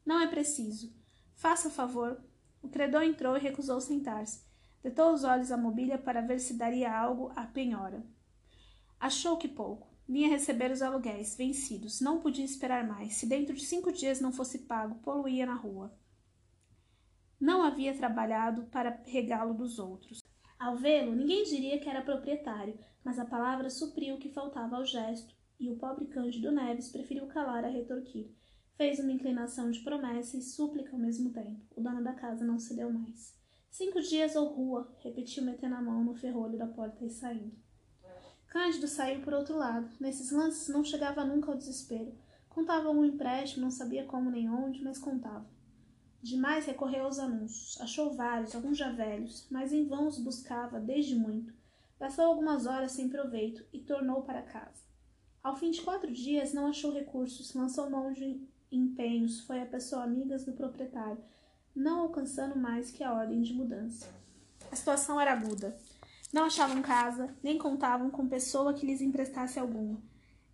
Não 0.05 0.21
é 0.21 0.27
preciso. 0.27 0.95
Faça 1.35 1.71
favor. 1.71 2.23
O 2.61 2.69
credor 2.69 3.05
entrou 3.05 3.39
e 3.39 3.41
recusou 3.41 3.81
sentar-se. 3.81 4.45
Detou 4.83 5.15
os 5.15 5.25
olhos 5.25 5.51
à 5.51 5.57
mobília 5.57 5.97
para 5.97 6.21
ver 6.21 6.41
se 6.41 6.59
daria 6.59 6.95
algo 6.95 7.33
à 7.35 7.47
penhora. 7.47 8.05
Achou 9.03 9.37
que 9.37 9.49
pouco. 9.49 9.89
Vinha 10.09 10.29
receber 10.29 10.71
os 10.71 10.81
aluguéis 10.81 11.37
vencidos. 11.37 12.01
Não 12.01 12.21
podia 12.21 12.45
esperar 12.45 12.87
mais. 12.87 13.15
Se 13.15 13.27
dentro 13.27 13.53
de 13.53 13.65
cinco 13.65 13.91
dias 13.91 14.21
não 14.21 14.31
fosse 14.31 14.61
pago, 14.61 15.01
poluía 15.03 15.45
na 15.45 15.57
rua. 15.57 15.93
Não 17.41 17.65
havia 17.65 17.97
trabalhado 17.97 18.63
para 18.67 19.03
regalo 19.05 19.55
dos 19.55 19.81
outros. 19.81 20.21
Ao 20.57 20.77
vê-lo, 20.77 21.17
ninguém 21.17 21.43
diria 21.43 21.81
que 21.81 21.89
era 21.89 22.01
proprietário, 22.01 22.79
mas 23.03 23.19
a 23.19 23.25
palavra 23.25 23.69
supriu 23.69 24.15
o 24.15 24.19
que 24.19 24.29
faltava 24.29 24.77
ao 24.77 24.85
gesto, 24.85 25.35
e 25.59 25.69
o 25.69 25.75
pobre 25.75 26.07
Cândido 26.07 26.53
Neves 26.53 26.89
preferiu 26.89 27.27
calar 27.27 27.65
a 27.65 27.69
retorquir. 27.69 28.31
Fez 28.77 29.01
uma 29.01 29.11
inclinação 29.11 29.73
de 29.73 29.81
promessa 29.81 30.37
e 30.37 30.43
súplica 30.43 30.93
ao 30.93 31.01
mesmo 31.01 31.33
tempo. 31.33 31.61
O 31.75 31.81
dono 31.81 32.05
da 32.05 32.13
casa 32.13 32.45
não 32.45 32.61
se 32.61 32.77
deu 32.77 32.93
mais. 32.93 33.37
Cinco 33.69 34.01
dias 34.01 34.37
ou 34.37 34.47
rua, 34.47 34.97
repetiu 35.01 35.43
metendo 35.43 35.75
a 35.75 35.83
mão 35.83 36.05
no 36.05 36.15
ferrolho 36.15 36.57
da 36.57 36.69
porta 36.69 37.05
e 37.05 37.11
saindo. 37.11 37.62
Cândido 38.53 38.87
saiu 38.87 39.23
por 39.23 39.33
outro 39.33 39.57
lado. 39.57 39.89
Nesses 39.99 40.31
lances 40.31 40.69
não 40.69 40.85
chegava 40.85 41.25
nunca 41.25 41.51
ao 41.51 41.57
desespero. 41.57 42.13
Contava 42.51 42.91
um 42.91 43.03
empréstimo, 43.03 43.63
não 43.63 43.71
sabia 43.71 44.05
como 44.05 44.31
nem 44.31 44.47
onde, 44.51 44.85
mas 44.85 44.99
contava. 44.99 45.47
Demais 46.23 46.67
recorreu 46.67 47.07
aos 47.07 47.19
anúncios. 47.19 47.81
Achou 47.81 48.13
vários, 48.13 48.55
alguns 48.55 48.77
já 48.77 48.93
velhos, 48.93 49.47
mas 49.51 49.73
em 49.73 49.87
vão 49.87 50.07
os 50.07 50.19
buscava 50.19 50.79
desde 50.79 51.15
muito. 51.15 51.55
Passou 51.99 52.27
algumas 52.27 52.67
horas 52.67 52.93
sem 52.93 53.09
proveito 53.09 53.65
e 53.73 53.79
tornou 53.79 54.21
para 54.21 54.43
casa. 54.43 54.85
Ao 55.43 55.57
fim 55.57 55.71
de 55.71 55.81
quatro 55.81 56.13
dias, 56.13 56.53
não 56.53 56.67
achou 56.67 56.93
recursos, 56.93 57.55
lançou 57.55 57.89
mão 57.89 58.13
de 58.13 58.47
empenhos, 58.71 59.41
foi 59.41 59.63
a 59.63 59.67
pessoa 59.67 60.05
amigas 60.05 60.45
do 60.45 60.53
proprietário, 60.53 61.25
não 61.75 62.01
alcançando 62.01 62.59
mais 62.59 62.91
que 62.91 63.03
a 63.03 63.15
ordem 63.15 63.41
de 63.41 63.55
mudança. 63.55 64.07
A 64.71 64.77
situação 64.77 65.19
era 65.19 65.33
aguda. 65.33 65.75
Não 66.33 66.45
achavam 66.47 66.81
casa, 66.81 67.37
nem 67.43 67.59
contavam 67.59 68.09
com 68.09 68.27
pessoa 68.27 68.73
que 68.73 68.87
lhes 68.87 69.03
emprestasse 69.03 69.59
alguma. 69.59 70.03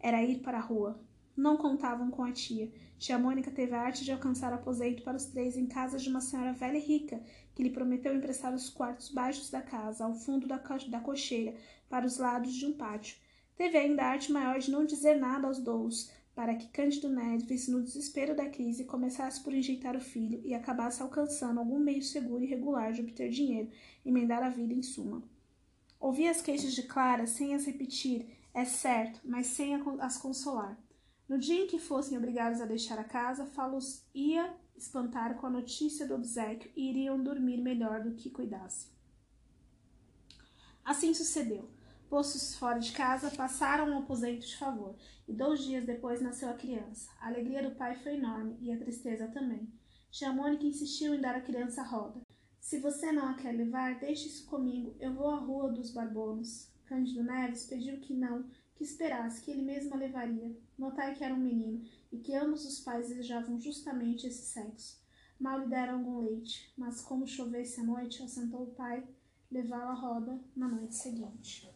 Era 0.01 0.25
ir 0.25 0.41
para 0.41 0.59
a 0.59 0.61
rua. 0.61 1.01
Não 1.37 1.57
contavam 1.57 2.11
com 2.11 2.25
a 2.25 2.33
tia. 2.33 2.73
Tia 2.99 3.17
Mônica 3.17 3.49
teve 3.49 3.77
a 3.77 3.83
arte 3.83 4.05
de 4.05 4.11
alcançar 4.11 4.53
aposento 4.53 5.05
para 5.05 5.17
os 5.17 5.27
três 5.27 5.57
em 5.57 5.67
casa 5.67 5.97
de 5.97 6.09
uma 6.09 6.21
senhora 6.21 6.53
velha 6.53 6.79
e 6.79 6.81
rica, 6.81 7.23
que 7.55 7.63
lhe 7.63 7.71
prometeu 7.71 8.13
emprestar 8.13 8.53
os 8.53 8.69
quartos 8.69 9.09
baixos 9.11 9.51
da 9.51 9.63
casa, 9.63 10.05
ao 10.05 10.15
fundo 10.15 10.49
da, 10.49 10.59
co 10.59 10.77
da 10.91 10.99
cocheira, 10.99 11.55
para 11.89 12.05
os 12.05 12.19
lados 12.19 12.55
de 12.55 12.67
um 12.67 12.73
pátio. 12.73 13.17
Teve 13.55 13.79
ainda 13.79 14.03
a 14.03 14.09
arte 14.09 14.33
maior 14.33 14.59
de 14.59 14.73
não 14.73 14.85
dizer 14.85 15.15
nada 15.15 15.47
aos 15.47 15.61
dous, 15.61 16.11
para 16.35 16.57
que 16.57 16.67
Cândido 16.71 17.09
Neves, 17.09 17.69
no 17.69 17.85
desespero 17.85 18.35
da 18.35 18.49
crise, 18.49 18.85
começasse 18.85 19.41
por 19.45 19.55
enjeitar 19.55 19.97
o 19.97 20.01
filho 20.01 20.43
e 20.45 20.55
acabasse 20.55 21.01
alcançando 21.01 21.61
algum 21.61 21.79
meio 21.79 22.03
seguro 22.03 22.43
e 22.43 22.49
regular 22.49 22.93
de 22.93 23.01
obter 23.01 23.31
dinheiro, 23.31 23.71
emendar 24.05 24.43
a 24.43 24.51
vida 24.51 24.75
em 24.75 24.83
suma. 24.83 25.23
Ouvi 26.01 26.29
as 26.29 26.41
queixas 26.41 26.75
de 26.75 26.85
Clara 26.85 27.27
sem 27.27 27.55
as 27.55 27.67
repetir, 27.67 28.39
é 28.55 28.65
certo, 28.65 29.21
mas 29.25 29.49
sem 29.49 29.75
as 30.01 30.17
consolar. 30.17 30.79
No 31.29 31.39
dia 31.39 31.65
em 31.65 31.67
que 31.67 31.79
fossem 31.79 32.17
obrigados 32.17 32.61
a 32.61 32.67
deixar 32.67 32.99
a 32.99 33.05
casa, 33.05 33.45
Falos 33.47 34.03
ia 34.15 34.55
espantar 34.77 35.37
com 35.37 35.47
a 35.47 35.51
notícia 35.51 36.07
do 36.07 36.15
obsequio 36.15 36.71
e 36.75 36.89
iriam 36.89 37.23
dormir 37.23 37.59
melhor 37.59 38.03
do 38.03 38.15
que 38.15 38.31
cuidassem. 38.31 38.91
Assim 40.85 41.13
sucedeu. 41.13 41.69
Postos 42.09 42.55
fora 42.55 42.79
de 42.79 42.93
casa, 42.93 43.31
passaram 43.31 43.91
um 43.91 43.99
aposento 43.99 44.47
de 44.47 44.57
favor, 44.57 44.97
e 45.27 45.33
dois 45.35 45.63
dias 45.63 45.85
depois 45.85 46.23
nasceu 46.23 46.49
a 46.49 46.55
criança. 46.55 47.11
A 47.21 47.27
alegria 47.27 47.63
do 47.63 47.77
pai 47.77 47.95
foi 47.97 48.15
enorme, 48.15 48.57
e 48.63 48.73
a 48.73 48.79
tristeza 48.79 49.29
também. 49.29 49.71
Tia 50.11 50.33
Mônica 50.33 50.65
insistiu 50.65 51.15
em 51.15 51.21
dar 51.21 51.35
a 51.35 51.43
criança 51.43 51.83
roda. 51.83 52.23
Se 52.61 52.79
você 52.79 53.13
não 53.13 53.29
a 53.29 53.35
quer 53.35 53.53
levar, 53.53 53.99
deixe 53.99 54.29
isso 54.29 54.47
comigo. 54.47 54.95
Eu 55.01 55.15
vou 55.15 55.31
à 55.31 55.37
Rua 55.37 55.71
dos 55.71 55.91
Barbonos. 55.91 56.71
Cândido 56.87 57.23
Neves 57.23 57.67
pediu 57.67 57.99
que 58.01 58.15
não, 58.15 58.45
que 58.75 58.83
esperasse, 58.85 59.43
que 59.43 59.51
ele 59.51 59.63
mesmo 59.63 59.95
a 59.95 59.99
levaria. 59.99 60.57
Notai 60.79 61.15
que 61.15 61.23
era 61.23 61.35
um 61.35 61.39
menino 61.39 61.85
e 62.11 62.19
que 62.19 62.35
ambos 62.35 62.65
os 62.65 62.81
pais 62.81 63.09
desejavam 63.09 63.59
justamente 63.61 64.27
esse 64.27 64.43
sexo. 64.43 65.03
Mal 65.39 65.61
lhe 65.61 65.67
deram 65.67 65.99
algum 65.99 66.21
leite, 66.21 66.73
mas 66.77 67.01
como 67.01 67.27
chovesse 67.27 67.81
à 67.81 67.85
noite, 67.85 68.23
assentou 68.23 68.63
o 68.63 68.75
pai 68.75 69.07
levá-la 69.51 69.93
à 69.93 69.95
roda 69.95 70.41
na 70.55 70.69
noite 70.69 70.95
seguinte. 70.95 71.71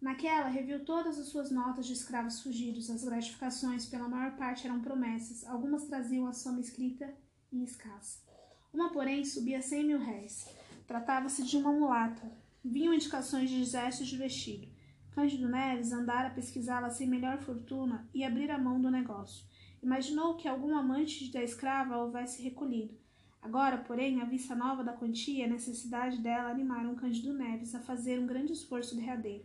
Naquela, 0.00 0.48
reviu 0.48 0.84
todas 0.84 1.18
as 1.18 1.26
suas 1.26 1.50
notas 1.50 1.86
de 1.86 1.92
escravos 1.92 2.40
fugidos. 2.40 2.90
As 2.90 3.04
gratificações, 3.04 3.84
pela 3.86 4.08
maior 4.08 4.34
parte, 4.36 4.66
eram 4.66 4.80
promessas. 4.80 5.46
Algumas 5.46 5.84
traziam 5.84 6.26
a 6.26 6.32
soma 6.32 6.60
escrita 6.60 7.14
e 7.52 7.62
escassa. 7.62 8.29
Uma, 8.72 8.90
porém, 8.90 9.24
subia 9.24 9.60
cem 9.60 9.84
mil 9.84 9.98
réis. 9.98 10.48
Tratava-se 10.86 11.42
de 11.42 11.56
uma 11.56 11.72
mulata. 11.72 12.30
Vinham 12.64 12.94
indicações 12.94 13.50
de 13.50 13.64
gestos 13.64 14.06
de 14.06 14.16
vestido. 14.16 14.68
Cândido 15.10 15.48
Neves 15.48 15.92
andara 15.92 16.28
a 16.28 16.32
pesquisá-la 16.32 16.88
sem 16.88 17.08
melhor 17.08 17.38
fortuna 17.38 18.08
e 18.14 18.22
abrir 18.22 18.50
a 18.50 18.58
mão 18.58 18.80
do 18.80 18.90
negócio. 18.90 19.44
Imaginou 19.82 20.36
que 20.36 20.46
algum 20.46 20.76
amante 20.76 21.32
da 21.32 21.42
escrava 21.42 21.94
a 21.94 22.02
houvesse 22.02 22.42
recolhido. 22.42 22.94
Agora, 23.42 23.78
porém, 23.78 24.20
a 24.20 24.24
vista 24.24 24.54
nova 24.54 24.84
da 24.84 24.92
quantia 24.92 25.40
e 25.40 25.44
a 25.44 25.52
necessidade 25.52 26.18
dela 26.18 26.50
animaram 26.50 26.94
Cândido 26.94 27.32
Neves 27.32 27.74
a 27.74 27.80
fazer 27.80 28.20
um 28.20 28.26
grande 28.26 28.52
esforço 28.52 28.94
derradeiro. 28.94 29.44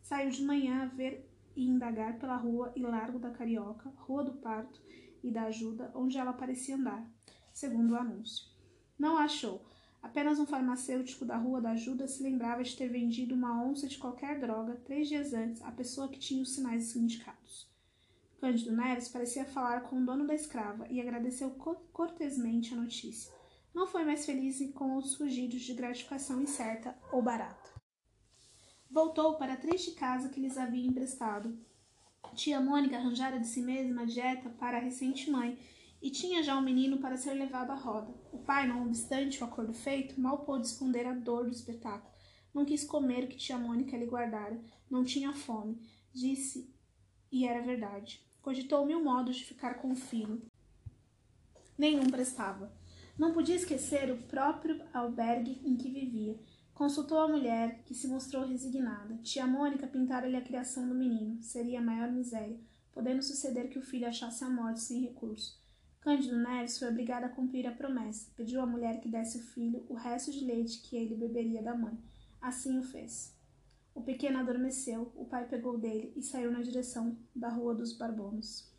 Saiu 0.00 0.30
de 0.30 0.44
manhã 0.44 0.82
a 0.82 0.86
ver 0.86 1.28
e 1.56 1.66
indagar 1.66 2.18
pela 2.18 2.36
rua 2.36 2.72
e 2.76 2.82
largo 2.82 3.18
da 3.18 3.30
Carioca, 3.30 3.92
Rua 3.96 4.22
do 4.22 4.34
Parto 4.34 4.80
e 5.24 5.30
da 5.30 5.44
Ajuda, 5.44 5.90
onde 5.94 6.18
ela 6.18 6.32
parecia 6.32 6.76
andar, 6.76 7.04
segundo 7.52 7.92
o 7.92 7.96
anúncio. 7.96 8.59
Não 9.00 9.16
a 9.16 9.22
achou. 9.22 9.64
Apenas 10.02 10.38
um 10.38 10.44
farmacêutico 10.44 11.24
da 11.24 11.38
Rua 11.38 11.58
da 11.58 11.70
Ajuda 11.70 12.06
se 12.06 12.22
lembrava 12.22 12.62
de 12.62 12.76
ter 12.76 12.88
vendido 12.88 13.34
uma 13.34 13.64
onça 13.64 13.88
de 13.88 13.96
qualquer 13.96 14.38
droga 14.38 14.78
três 14.84 15.08
dias 15.08 15.32
antes 15.32 15.62
à 15.62 15.72
pessoa 15.72 16.06
que 16.06 16.18
tinha 16.18 16.42
os 16.42 16.52
sinais 16.52 16.94
indicados. 16.94 17.66
Cândido 18.38 18.76
Neves 18.76 19.08
parecia 19.08 19.46
falar 19.46 19.84
com 19.84 19.96
o 19.96 20.04
dono 20.04 20.26
da 20.26 20.34
escrava 20.34 20.86
e 20.90 21.00
agradeceu 21.00 21.50
cortesmente 21.94 22.74
a 22.74 22.76
notícia. 22.76 23.32
Não 23.74 23.86
foi 23.86 24.04
mais 24.04 24.26
feliz 24.26 24.60
com 24.74 24.96
os 24.98 25.14
fugidos 25.14 25.62
de 25.62 25.72
gratificação 25.72 26.42
incerta 26.42 26.94
ou 27.10 27.22
barata. 27.22 27.70
Voltou 28.90 29.36
para 29.36 29.54
a 29.54 29.56
triste 29.56 29.92
casa 29.92 30.28
que 30.28 30.40
lhes 30.40 30.58
havia 30.58 30.86
emprestado. 30.86 31.58
Tia 32.34 32.60
Mônica 32.60 32.98
arranjara 32.98 33.40
de 33.40 33.46
si 33.46 33.62
mesma 33.62 34.04
dieta 34.04 34.50
para 34.50 34.76
a 34.76 34.80
recente 34.80 35.30
mãe 35.30 35.58
e 36.02 36.10
tinha 36.10 36.42
já 36.42 36.56
um 36.56 36.62
menino 36.62 36.98
para 36.98 37.16
ser 37.16 37.34
levado 37.34 37.70
à 37.70 37.74
roda. 37.74 38.14
O 38.32 38.38
pai, 38.38 38.66
não 38.66 38.86
obstante 38.86 39.40
o 39.42 39.44
acordo 39.44 39.74
feito, 39.74 40.20
mal 40.20 40.38
pôde 40.44 40.66
esconder 40.66 41.06
a 41.06 41.12
dor 41.12 41.44
do 41.44 41.50
espetáculo. 41.50 42.10
Não 42.54 42.64
quis 42.64 42.84
comer 42.84 43.24
o 43.24 43.28
que 43.28 43.36
tia 43.36 43.58
Mônica 43.58 43.96
lhe 43.96 44.06
guardara. 44.06 44.60
Não 44.90 45.04
tinha 45.04 45.32
fome. 45.32 45.78
Disse, 46.12 46.74
e 47.30 47.46
era 47.46 47.62
verdade. 47.62 48.24
Cogitou 48.42 48.86
mil 48.86 49.02
modos 49.02 49.36
de 49.36 49.44
ficar 49.44 49.74
com 49.74 49.92
o 49.92 49.96
filho. 49.96 50.42
Nenhum 51.76 52.10
prestava. 52.10 52.72
Não 53.16 53.32
podia 53.32 53.54
esquecer 53.54 54.10
o 54.10 54.16
próprio 54.16 54.82
albergue 54.92 55.60
em 55.64 55.76
que 55.76 55.90
vivia. 55.90 56.40
Consultou 56.72 57.18
a 57.18 57.28
mulher, 57.28 57.82
que 57.84 57.94
se 57.94 58.08
mostrou 58.08 58.46
resignada. 58.46 59.18
Tia 59.18 59.46
Mônica 59.46 59.86
pintara-lhe 59.86 60.36
a 60.36 60.40
criação 60.40 60.88
do 60.88 60.94
menino. 60.94 61.42
Seria 61.42 61.78
a 61.78 61.82
maior 61.82 62.10
miséria, 62.10 62.58
podendo 62.90 63.22
suceder 63.22 63.68
que 63.68 63.78
o 63.78 63.82
filho 63.82 64.08
achasse 64.08 64.42
a 64.42 64.48
morte 64.48 64.80
sem 64.80 65.02
recurso. 65.02 65.59
Cândido 66.00 66.38
Neves 66.38 66.78
foi 66.78 66.88
obrigado 66.88 67.24
a 67.24 67.28
cumprir 67.28 67.66
a 67.66 67.72
promessa. 67.72 68.32
Pediu 68.34 68.62
à 68.62 68.66
mulher 68.66 69.00
que 69.00 69.08
desse 69.08 69.38
ao 69.38 69.44
filho 69.44 69.84
o 69.86 69.94
resto 69.94 70.32
de 70.32 70.42
leite 70.42 70.80
que 70.80 70.96
ele 70.96 71.14
beberia 71.14 71.62
da 71.62 71.74
mãe. 71.74 71.98
Assim 72.40 72.78
o 72.78 72.82
fez. 72.82 73.38
O 73.94 74.00
pequeno 74.00 74.38
adormeceu, 74.38 75.12
o 75.14 75.26
pai 75.26 75.46
pegou 75.46 75.76
dele 75.76 76.10
e 76.16 76.22
saiu 76.22 76.50
na 76.50 76.62
direção 76.62 77.18
da 77.36 77.50
Rua 77.50 77.74
dos 77.74 77.92
Barbonos. 77.92 78.72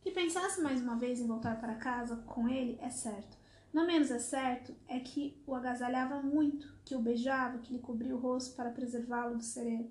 Que 0.00 0.10
pensasse 0.10 0.62
mais 0.62 0.80
uma 0.80 0.96
vez 0.96 1.20
em 1.20 1.26
voltar 1.26 1.60
para 1.60 1.74
casa 1.74 2.16
com 2.16 2.48
ele 2.48 2.78
é 2.80 2.88
certo. 2.88 3.36
Não 3.70 3.86
menos 3.86 4.10
é 4.10 4.18
certo 4.18 4.74
é 4.88 5.00
que 5.00 5.42
o 5.46 5.54
agasalhava 5.54 6.22
muito, 6.22 6.74
que 6.86 6.94
o 6.94 7.02
beijava, 7.02 7.58
que 7.58 7.72
lhe 7.74 7.80
cobria 7.80 8.14
o 8.14 8.18
rosto 8.18 8.56
para 8.56 8.70
preservá-lo 8.70 9.36
do 9.36 9.42
sereno. 9.42 9.90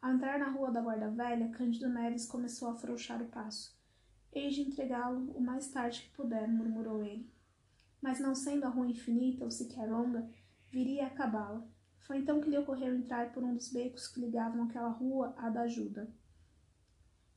Ao 0.00 0.12
entrar 0.12 0.38
na 0.38 0.48
rua 0.48 0.70
da 0.70 0.80
Guarda 0.80 1.10
Velha, 1.10 1.50
Cândido 1.50 1.90
Neves 1.90 2.24
começou 2.24 2.68
a 2.68 2.72
afrouxar 2.72 3.20
o 3.20 3.26
passo. 3.26 3.76
Hei 4.36 4.50
de 4.50 4.62
entregá-lo 4.62 5.30
o 5.30 5.40
mais 5.40 5.68
tarde 5.68 6.02
que 6.02 6.16
puder, 6.16 6.48
murmurou 6.48 7.04
ele. 7.04 7.30
Mas 8.02 8.18
não 8.18 8.34
sendo 8.34 8.64
a 8.64 8.68
rua 8.68 8.88
infinita 8.88 9.44
ou 9.44 9.50
sequer 9.50 9.88
longa, 9.88 10.28
viria 10.72 11.04
a 11.04 11.06
acabá-la. 11.06 11.64
Foi 12.00 12.18
então 12.18 12.40
que 12.40 12.50
lhe 12.50 12.58
ocorreu 12.58 12.96
entrar 12.96 13.32
por 13.32 13.44
um 13.44 13.54
dos 13.54 13.72
becos 13.72 14.08
que 14.08 14.18
ligavam 14.18 14.64
aquela 14.64 14.88
rua 14.88 15.32
à 15.38 15.48
da 15.48 15.60
ajuda. 15.60 16.12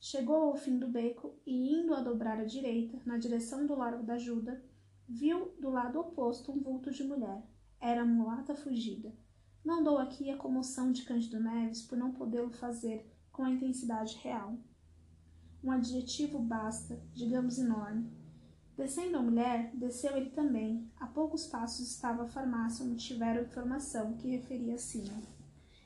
Chegou 0.00 0.48
ao 0.48 0.56
fim 0.56 0.76
do 0.76 0.88
beco 0.88 1.38
e, 1.46 1.72
indo 1.72 1.94
a 1.94 2.00
dobrar 2.00 2.40
à 2.40 2.44
direita, 2.44 3.00
na 3.06 3.16
direção 3.16 3.64
do 3.64 3.76
largo 3.76 4.02
da 4.02 4.14
ajuda, 4.14 4.60
viu 5.08 5.54
do 5.60 5.70
lado 5.70 6.00
oposto 6.00 6.50
um 6.50 6.60
vulto 6.60 6.90
de 6.90 7.04
mulher. 7.04 7.46
Era 7.80 8.02
a 8.02 8.04
mulata 8.04 8.56
fugida. 8.56 9.14
Não 9.64 9.84
dou 9.84 9.98
aqui 9.98 10.30
a 10.30 10.36
comoção 10.36 10.90
de 10.90 11.04
Cândido 11.04 11.38
Neves 11.38 11.80
por 11.80 11.96
não 11.96 12.10
podê-lo 12.10 12.50
fazer 12.50 13.08
com 13.30 13.44
a 13.44 13.50
intensidade 13.50 14.16
real. 14.16 14.58
Um 15.68 15.72
adjetivo 15.72 16.38
basta, 16.38 16.98
digamos 17.12 17.58
enorme. 17.58 18.10
Descendo 18.74 19.18
a 19.18 19.22
mulher, 19.22 19.70
desceu 19.74 20.16
ele 20.16 20.30
também. 20.30 20.90
A 20.98 21.06
poucos 21.06 21.46
passos 21.46 21.90
estava 21.90 22.22
a 22.22 22.26
farmácia 22.26 22.86
onde 22.86 22.96
tiveram 22.96 23.42
informação 23.42 24.14
que 24.14 24.30
referia 24.30 24.76
acima. 24.76 25.20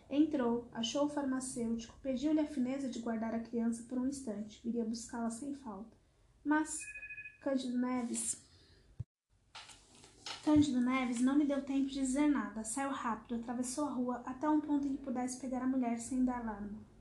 Entrou, 0.08 0.68
achou 0.72 1.06
o 1.06 1.08
farmacêutico, 1.08 1.98
pediu-lhe 2.00 2.38
a 2.38 2.46
fineza 2.46 2.88
de 2.88 3.00
guardar 3.00 3.34
a 3.34 3.40
criança 3.40 3.82
por 3.88 3.98
um 3.98 4.06
instante, 4.06 4.60
viria 4.62 4.84
buscá-la 4.84 5.30
sem 5.30 5.52
falta. 5.56 5.96
Mas 6.44 6.78
Cândido 7.40 7.76
Neves 7.76 8.40
Cândido 10.44 10.80
Neves 10.80 11.20
não 11.20 11.36
lhe 11.36 11.44
deu 11.44 11.60
tempo 11.60 11.88
de 11.88 11.94
dizer 11.94 12.28
nada. 12.28 12.62
Saiu 12.62 12.90
rápido, 12.90 13.34
atravessou 13.34 13.86
a 13.86 13.90
rua 13.90 14.22
até 14.24 14.48
um 14.48 14.60
ponto 14.60 14.86
em 14.86 14.94
que 14.94 15.02
pudesse 15.02 15.40
pegar 15.40 15.62
a 15.62 15.66
mulher 15.66 15.98
sem 15.98 16.24
dar 16.24 16.38
alarme. 16.38 16.91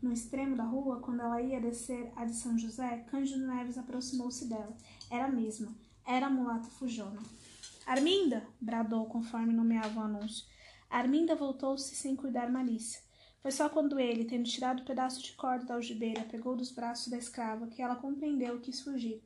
No 0.00 0.12
extremo 0.12 0.54
da 0.54 0.62
rua, 0.62 1.00
quando 1.00 1.22
ela 1.22 1.42
ia 1.42 1.60
descer 1.60 2.12
a 2.14 2.24
de 2.24 2.32
São 2.34 2.56
José, 2.56 3.04
Cândido 3.10 3.44
Neves 3.46 3.76
aproximou-se 3.76 4.46
dela. 4.48 4.76
Era 5.10 5.24
a 5.24 5.30
mesma. 5.30 5.74
Era 6.06 6.26
a 6.26 6.30
mulata 6.30 6.68
Fujona. 6.68 7.20
Arminda! 7.84 8.46
bradou 8.60 9.06
conforme 9.06 9.52
nomeava 9.52 9.98
o 9.98 10.04
anúncio. 10.04 10.46
Arminda 10.88 11.34
voltou-se 11.34 11.96
sem 11.96 12.14
cuidar 12.14 12.48
malícia. 12.48 13.02
Foi 13.40 13.50
só 13.50 13.68
quando 13.68 13.98
ele, 13.98 14.24
tendo 14.24 14.48
tirado 14.48 14.80
o 14.80 14.82
um 14.82 14.84
pedaço 14.84 15.20
de 15.20 15.32
corda 15.32 15.64
da 15.64 15.74
algibeira, 15.74 16.22
pegou 16.24 16.54
dos 16.54 16.70
braços 16.70 17.08
da 17.08 17.18
escrava 17.18 17.66
que 17.66 17.82
ela 17.82 17.96
compreendeu 17.96 18.56
e 18.56 18.60
quis 18.60 18.80
fugir. 18.80 19.24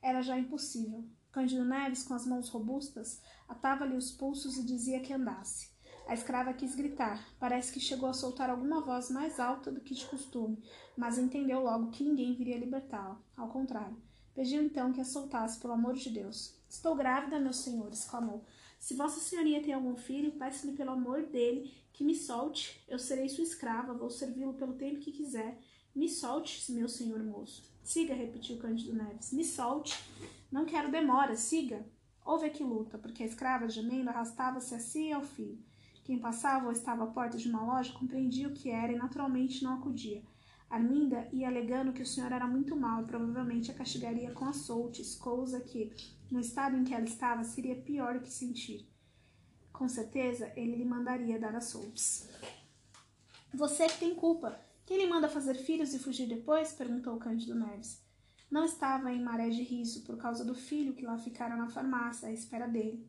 Era 0.00 0.22
já 0.22 0.38
impossível. 0.38 1.04
Cândido 1.32 1.64
Neves, 1.64 2.04
com 2.04 2.14
as 2.14 2.26
mãos 2.26 2.48
robustas, 2.48 3.20
atava-lhe 3.48 3.96
os 3.96 4.12
pulsos 4.12 4.56
e 4.56 4.64
dizia 4.64 5.00
que 5.00 5.12
andasse. 5.12 5.71
A 6.06 6.14
escrava 6.14 6.52
quis 6.52 6.74
gritar. 6.74 7.24
Parece 7.38 7.72
que 7.72 7.80
chegou 7.80 8.08
a 8.08 8.12
soltar 8.12 8.50
alguma 8.50 8.80
voz 8.80 9.10
mais 9.10 9.38
alta 9.38 9.70
do 9.70 9.80
que 9.80 9.94
de 9.94 10.04
costume, 10.06 10.62
mas 10.96 11.18
entendeu 11.18 11.62
logo 11.62 11.90
que 11.90 12.04
ninguém 12.04 12.34
viria 12.34 12.58
libertá-la. 12.58 13.20
Ao 13.36 13.48
contrário. 13.48 13.96
Pediu 14.34 14.62
então 14.62 14.92
que 14.92 15.00
a 15.00 15.04
soltasse, 15.04 15.60
pelo 15.60 15.74
amor 15.74 15.94
de 15.94 16.10
Deus. 16.10 16.54
Estou 16.68 16.96
grávida, 16.96 17.38
meu 17.38 17.52
senhor, 17.52 17.92
exclamou. 17.92 18.44
Se 18.78 18.94
Vossa 18.94 19.20
Senhoria 19.20 19.62
tem 19.62 19.74
algum 19.74 19.94
filho, 19.94 20.32
peço-lhe 20.32 20.72
pelo 20.72 20.90
amor 20.90 21.22
dele 21.26 21.72
que 21.92 22.02
me 22.02 22.14
solte. 22.14 22.82
Eu 22.88 22.98
serei 22.98 23.28
sua 23.28 23.44
escrava, 23.44 23.92
vou 23.92 24.10
servi-lo 24.10 24.54
pelo 24.54 24.72
tempo 24.72 25.00
que 25.00 25.12
quiser. 25.12 25.58
Me 25.94 26.08
solte, 26.08 26.72
meu 26.72 26.88
senhor 26.88 27.22
moço. 27.22 27.62
Siga, 27.84 28.14
repetiu 28.14 28.58
Cândido 28.58 28.94
Neves. 28.94 29.32
Me 29.32 29.44
solte. 29.44 30.02
Não 30.50 30.64
quero 30.64 30.90
demora, 30.90 31.36
siga. 31.36 31.84
Houve 32.24 32.46
aqui 32.46 32.64
luta, 32.64 32.96
porque 32.96 33.22
a 33.22 33.26
escrava 33.26 33.68
gemendo 33.68 34.08
arrastava-se 34.08 34.74
assim 34.74 35.10
e 35.10 35.12
ao 35.12 35.22
filho. 35.22 35.58
Quem 36.04 36.18
passava 36.18 36.66
ou 36.66 36.72
estava 36.72 37.04
à 37.04 37.06
porta 37.06 37.36
de 37.36 37.48
uma 37.48 37.64
loja 37.64 37.92
compreendia 37.92 38.48
o 38.48 38.52
que 38.52 38.70
era 38.70 38.92
e 38.92 38.96
naturalmente 38.96 39.62
não 39.62 39.74
acudia. 39.74 40.22
Arminda 40.68 41.28
ia 41.32 41.48
alegando 41.48 41.92
que 41.92 42.02
o 42.02 42.06
senhor 42.06 42.32
era 42.32 42.46
muito 42.46 42.74
mau 42.74 43.02
e 43.02 43.06
provavelmente 43.06 43.70
a 43.70 43.74
castigaria 43.74 44.32
com 44.32 44.46
açoutes, 44.46 45.14
coisa 45.14 45.60
que, 45.60 45.92
no 46.30 46.40
estado 46.40 46.76
em 46.76 46.82
que 46.82 46.94
ela 46.94 47.04
estava, 47.04 47.44
seria 47.44 47.76
pior 47.76 48.20
que 48.20 48.30
sentir. 48.30 48.88
Com 49.70 49.88
certeza, 49.88 50.50
ele 50.56 50.76
lhe 50.76 50.84
mandaria 50.84 51.38
dar 51.38 51.54
açoutes. 51.54 52.28
Você 53.54 53.86
que 53.86 53.98
tem 53.98 54.14
culpa. 54.14 54.58
Quem 54.86 54.96
lhe 54.96 55.06
manda 55.06 55.28
fazer 55.28 55.54
filhos 55.54 55.92
e 55.94 55.98
fugir 55.98 56.26
depois? 56.26 56.72
perguntou 56.72 57.18
Cândido 57.18 57.54
Neves. 57.54 58.02
Não 58.50 58.64
estava 58.64 59.12
em 59.12 59.22
maré 59.22 59.50
de 59.50 59.62
riso 59.62 60.02
por 60.04 60.16
causa 60.16 60.44
do 60.44 60.54
filho 60.54 60.94
que 60.94 61.04
lá 61.04 61.16
ficara 61.18 61.56
na 61.56 61.68
farmácia 61.68 62.28
à 62.28 62.32
espera 62.32 62.66
dele. 62.66 63.06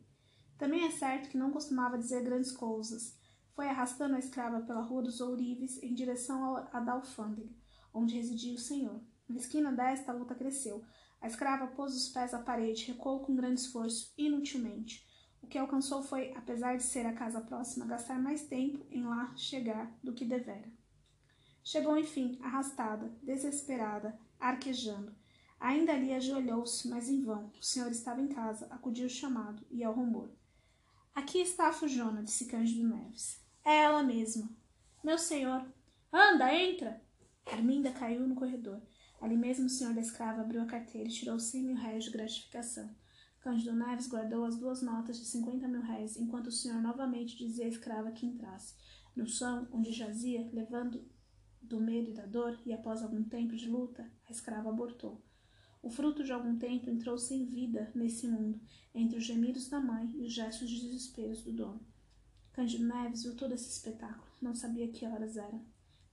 Também 0.58 0.84
é 0.84 0.90
certo 0.90 1.28
que 1.28 1.38
não 1.38 1.50
costumava 1.50 1.98
dizer 1.98 2.22
grandes 2.22 2.52
coisas. 2.52 3.16
Foi 3.54 3.68
arrastando 3.68 4.16
a 4.16 4.18
escrava 4.18 4.60
pela 4.60 4.82
rua 4.82 5.02
dos 5.02 5.20
ourives 5.20 5.82
em 5.82 5.94
direção 5.94 6.56
à 6.56 6.80
da 6.80 6.92
alfândega, 6.92 7.50
onde 7.92 8.14
residia 8.14 8.54
o 8.54 8.58
senhor. 8.58 9.00
Na 9.28 9.36
esquina 9.36 9.72
desta, 9.72 10.12
a 10.12 10.14
luta 10.14 10.34
cresceu. 10.34 10.84
A 11.20 11.26
escrava 11.26 11.68
pôs 11.68 11.94
os 11.94 12.08
pés 12.08 12.34
à 12.34 12.38
parede, 12.38 12.86
recuou 12.86 13.20
com 13.20 13.34
grande 13.34 13.60
esforço, 13.60 14.12
inutilmente. 14.18 15.06
O 15.42 15.46
que 15.46 15.58
alcançou 15.58 16.02
foi, 16.02 16.32
apesar 16.34 16.76
de 16.76 16.82
ser 16.82 17.06
a 17.06 17.12
casa 17.12 17.40
próxima, 17.40 17.86
gastar 17.86 18.18
mais 18.18 18.46
tempo 18.46 18.84
em 18.90 19.04
lá 19.04 19.32
chegar 19.36 19.90
do 20.02 20.12
que 20.12 20.24
devera. 20.24 20.70
Chegou, 21.62 21.96
enfim, 21.96 22.38
arrastada, 22.42 23.10
desesperada, 23.22 24.18
arquejando. 24.38 25.14
Ainda 25.58 25.92
ali 25.92 26.12
ajoelhou-se, 26.12 26.88
mas 26.88 27.08
em 27.08 27.22
vão. 27.22 27.50
O 27.58 27.64
senhor 27.64 27.90
estava 27.90 28.20
em 28.20 28.28
casa, 28.28 28.66
acudiu 28.70 29.06
o 29.06 29.10
chamado 29.10 29.64
e 29.70 29.82
ao 29.82 29.94
rumor. 29.94 30.30
Aqui 31.14 31.38
está 31.38 31.68
a 31.68 31.72
Fujona, 31.72 32.24
disse 32.24 32.46
Cândido 32.46 32.88
Neves. 32.88 33.40
É 33.64 33.84
ela 33.84 34.02
mesma. 34.02 34.50
Meu 35.02 35.16
senhor. 35.16 35.64
Anda, 36.12 36.52
entra! 36.52 37.00
Arminda 37.46 37.92
caiu 37.92 38.26
no 38.26 38.34
corredor. 38.34 38.82
Ali 39.20 39.36
mesmo 39.36 39.66
o 39.66 39.70
senhor 39.70 39.94
da 39.94 40.00
escrava 40.00 40.40
abriu 40.40 40.60
a 40.60 40.66
carteira 40.66 41.08
e 41.08 41.12
tirou 41.12 41.38
cem 41.38 41.62
mil 41.62 41.76
réis 41.76 42.04
de 42.04 42.10
gratificação. 42.10 42.90
Cândido 43.40 43.76
Neves 43.76 44.08
guardou 44.08 44.44
as 44.44 44.56
duas 44.56 44.82
notas 44.82 45.16
de 45.16 45.24
cinquenta 45.24 45.68
mil 45.68 45.82
réis, 45.82 46.16
enquanto 46.16 46.48
o 46.48 46.52
senhor 46.52 46.82
novamente 46.82 47.36
dizia 47.36 47.66
à 47.66 47.68
escrava 47.68 48.10
que 48.10 48.26
entrasse. 48.26 48.74
No 49.14 49.24
chão, 49.24 49.68
onde 49.70 49.92
jazia, 49.92 50.50
levando 50.52 51.08
do 51.62 51.80
medo 51.80 52.10
e 52.10 52.14
da 52.14 52.26
dor, 52.26 52.60
e 52.66 52.72
após 52.72 53.02
algum 53.02 53.22
tempo 53.22 53.54
de 53.54 53.68
luta, 53.68 54.10
a 54.28 54.32
escrava 54.32 54.68
abortou. 54.68 55.22
O 55.84 55.90
fruto 55.90 56.24
de 56.24 56.32
algum 56.32 56.56
tempo 56.56 56.88
entrou 56.88 57.18
sem 57.18 57.44
vida 57.44 57.92
nesse 57.94 58.26
mundo, 58.26 58.58
entre 58.94 59.18
os 59.18 59.24
gemidos 59.24 59.68
da 59.68 59.78
mãe 59.78 60.10
e 60.14 60.22
os 60.22 60.32
gestos 60.32 60.70
de 60.70 60.80
desespero 60.80 61.36
do 61.42 61.52
dono. 61.52 61.80
Cândido 62.54 62.86
Neves 62.86 63.24
viu 63.24 63.36
todo 63.36 63.52
esse 63.52 63.68
espetáculo, 63.68 64.24
não 64.40 64.54
sabia 64.54 64.88
que 64.88 65.04
horas 65.04 65.36
eram. 65.36 65.60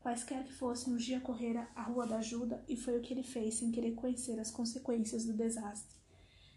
Quaisquer 0.01 0.43
que 0.43 0.51
fossem, 0.51 0.93
um 0.93 0.97
dia 0.97 1.21
correra 1.21 1.69
à 1.73 1.83
Rua 1.83 2.05
da 2.05 2.17
Ajuda 2.17 2.61
e 2.67 2.75
foi 2.75 2.97
o 2.97 3.01
que 3.01 3.13
ele 3.13 3.23
fez 3.23 3.53
sem 3.55 3.71
querer 3.71 3.93
conhecer 3.93 4.37
as 4.41 4.51
consequências 4.51 5.23
do 5.25 5.31
desastre. 5.31 5.95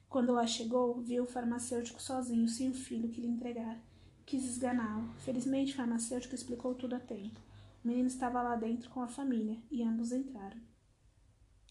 Quando 0.09 0.33
lá 0.33 0.44
chegou, 0.44 1.00
viu 1.00 1.22
o 1.22 1.29
farmacêutico 1.29 2.03
sozinho, 2.03 2.48
sem 2.48 2.68
o 2.68 2.74
filho 2.74 3.11
que 3.11 3.20
lhe 3.20 3.29
entregara. 3.29 3.81
Quis 4.27 4.44
esganá-lo. 4.44 5.14
Felizmente, 5.20 5.72
o 5.72 5.77
farmacêutico 5.77 6.35
explicou 6.35 6.74
tudo 6.74 6.96
a 6.96 7.00
tempo. 7.00 7.40
O 7.85 7.87
menino 7.87 8.09
estava 8.09 8.42
lá 8.42 8.57
dentro 8.57 8.90
com 8.90 9.00
a 9.00 9.07
família 9.07 9.57
e 9.70 9.85
ambos 9.85 10.11
entraram. 10.11 10.74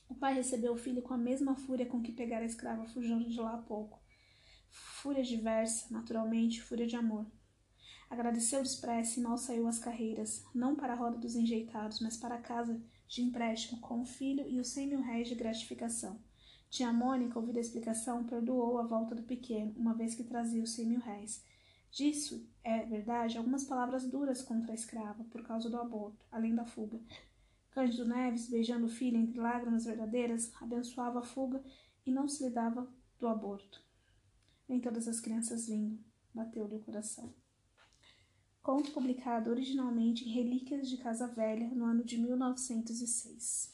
O 0.08 0.16
pai 0.16 0.34
recebeu 0.34 0.74
o 0.74 0.78
filho 0.78 1.02
com 1.02 1.14
a 1.14 1.18
mesma 1.18 1.56
fúria 1.56 1.86
com 1.86 2.02
que 2.02 2.12
pegara 2.12 2.44
a 2.44 2.48
escrava 2.48 2.86
fugindo 2.86 3.30
de 3.30 3.40
lá 3.40 3.56
há 3.56 3.58
pouco. 3.58 4.00
Fúria 4.70 5.24
diversa, 5.24 5.88
naturalmente, 5.92 6.62
fúria 6.62 6.88
de 6.88 6.96
amor. 6.96 7.26
Agradeceu 8.10 8.62
depressa 8.62 9.20
e 9.20 9.24
mal 9.24 9.38
saiu 9.38 9.68
às 9.68 9.80
carreiras, 9.80 10.46
não 10.54 10.76
para 10.76 10.94
a 10.94 10.96
roda 10.96 11.18
dos 11.18 11.36
enjeitados, 11.36 12.00
mas 12.00 12.16
para 12.16 12.36
a 12.36 12.42
casa 12.42 12.80
de 13.08 13.22
empréstimo 13.22 13.82
com 13.82 14.02
o 14.02 14.06
filho 14.06 14.48
e 14.48 14.60
os 14.60 14.70
cem 14.70 14.88
mil 14.88 15.02
réis 15.02 15.28
de 15.28 15.36
gratificação. 15.36 16.20
Tia 16.70 16.92
Mônica, 16.92 17.38
ouvida 17.38 17.60
a 17.60 17.62
explicação, 17.62 18.24
perdoou 18.24 18.80
a 18.80 18.84
volta 18.84 19.14
do 19.14 19.24
pequeno, 19.24 19.74
uma 19.78 19.94
vez 19.94 20.16
que 20.16 20.24
trazia 20.24 20.64
os 20.64 20.72
cem 20.72 20.86
mil 20.86 21.00
réis. 21.00 21.44
Disso, 21.92 22.50
é 22.64 22.84
verdade, 22.86 23.38
algumas 23.38 23.64
palavras 23.64 24.06
duras 24.08 24.42
contra 24.42 24.72
a 24.72 24.76
escrava, 24.76 25.24
por 25.26 25.44
causa 25.44 25.70
do 25.70 25.78
aborto, 25.78 26.26
além 26.32 26.56
da 26.56 26.66
fuga, 26.66 27.00
Cândido 27.74 28.06
Neves, 28.06 28.50
beijando 28.50 28.86
o 28.86 28.90
filho 28.90 29.18
entre 29.18 29.40
lágrimas 29.40 29.86
verdadeiras, 29.86 30.54
abençoava 30.62 31.20
a 31.20 31.24
fuga 31.24 31.64
e 32.06 32.12
não 32.12 32.28
se 32.28 32.44
lhe 32.44 32.52
dava 32.52 32.88
do 33.20 33.28
aborto. 33.28 33.84
Nem 34.70 34.80
todas 34.80 35.08
as 35.08 35.20
crianças 35.20 35.66
vinham, 35.66 35.98
bateu-lhe 36.32 36.76
o 36.76 36.82
coração. 36.82 37.34
Conto 38.62 38.92
publicado 38.92 39.50
originalmente 39.50 40.24
em 40.24 40.32
Relíquias 40.32 40.88
de 40.88 40.98
Casa 40.98 41.28
Velha, 41.28 41.68
no 41.70 41.86
ano 41.86 42.04
de 42.04 42.18
1906. 42.20 43.74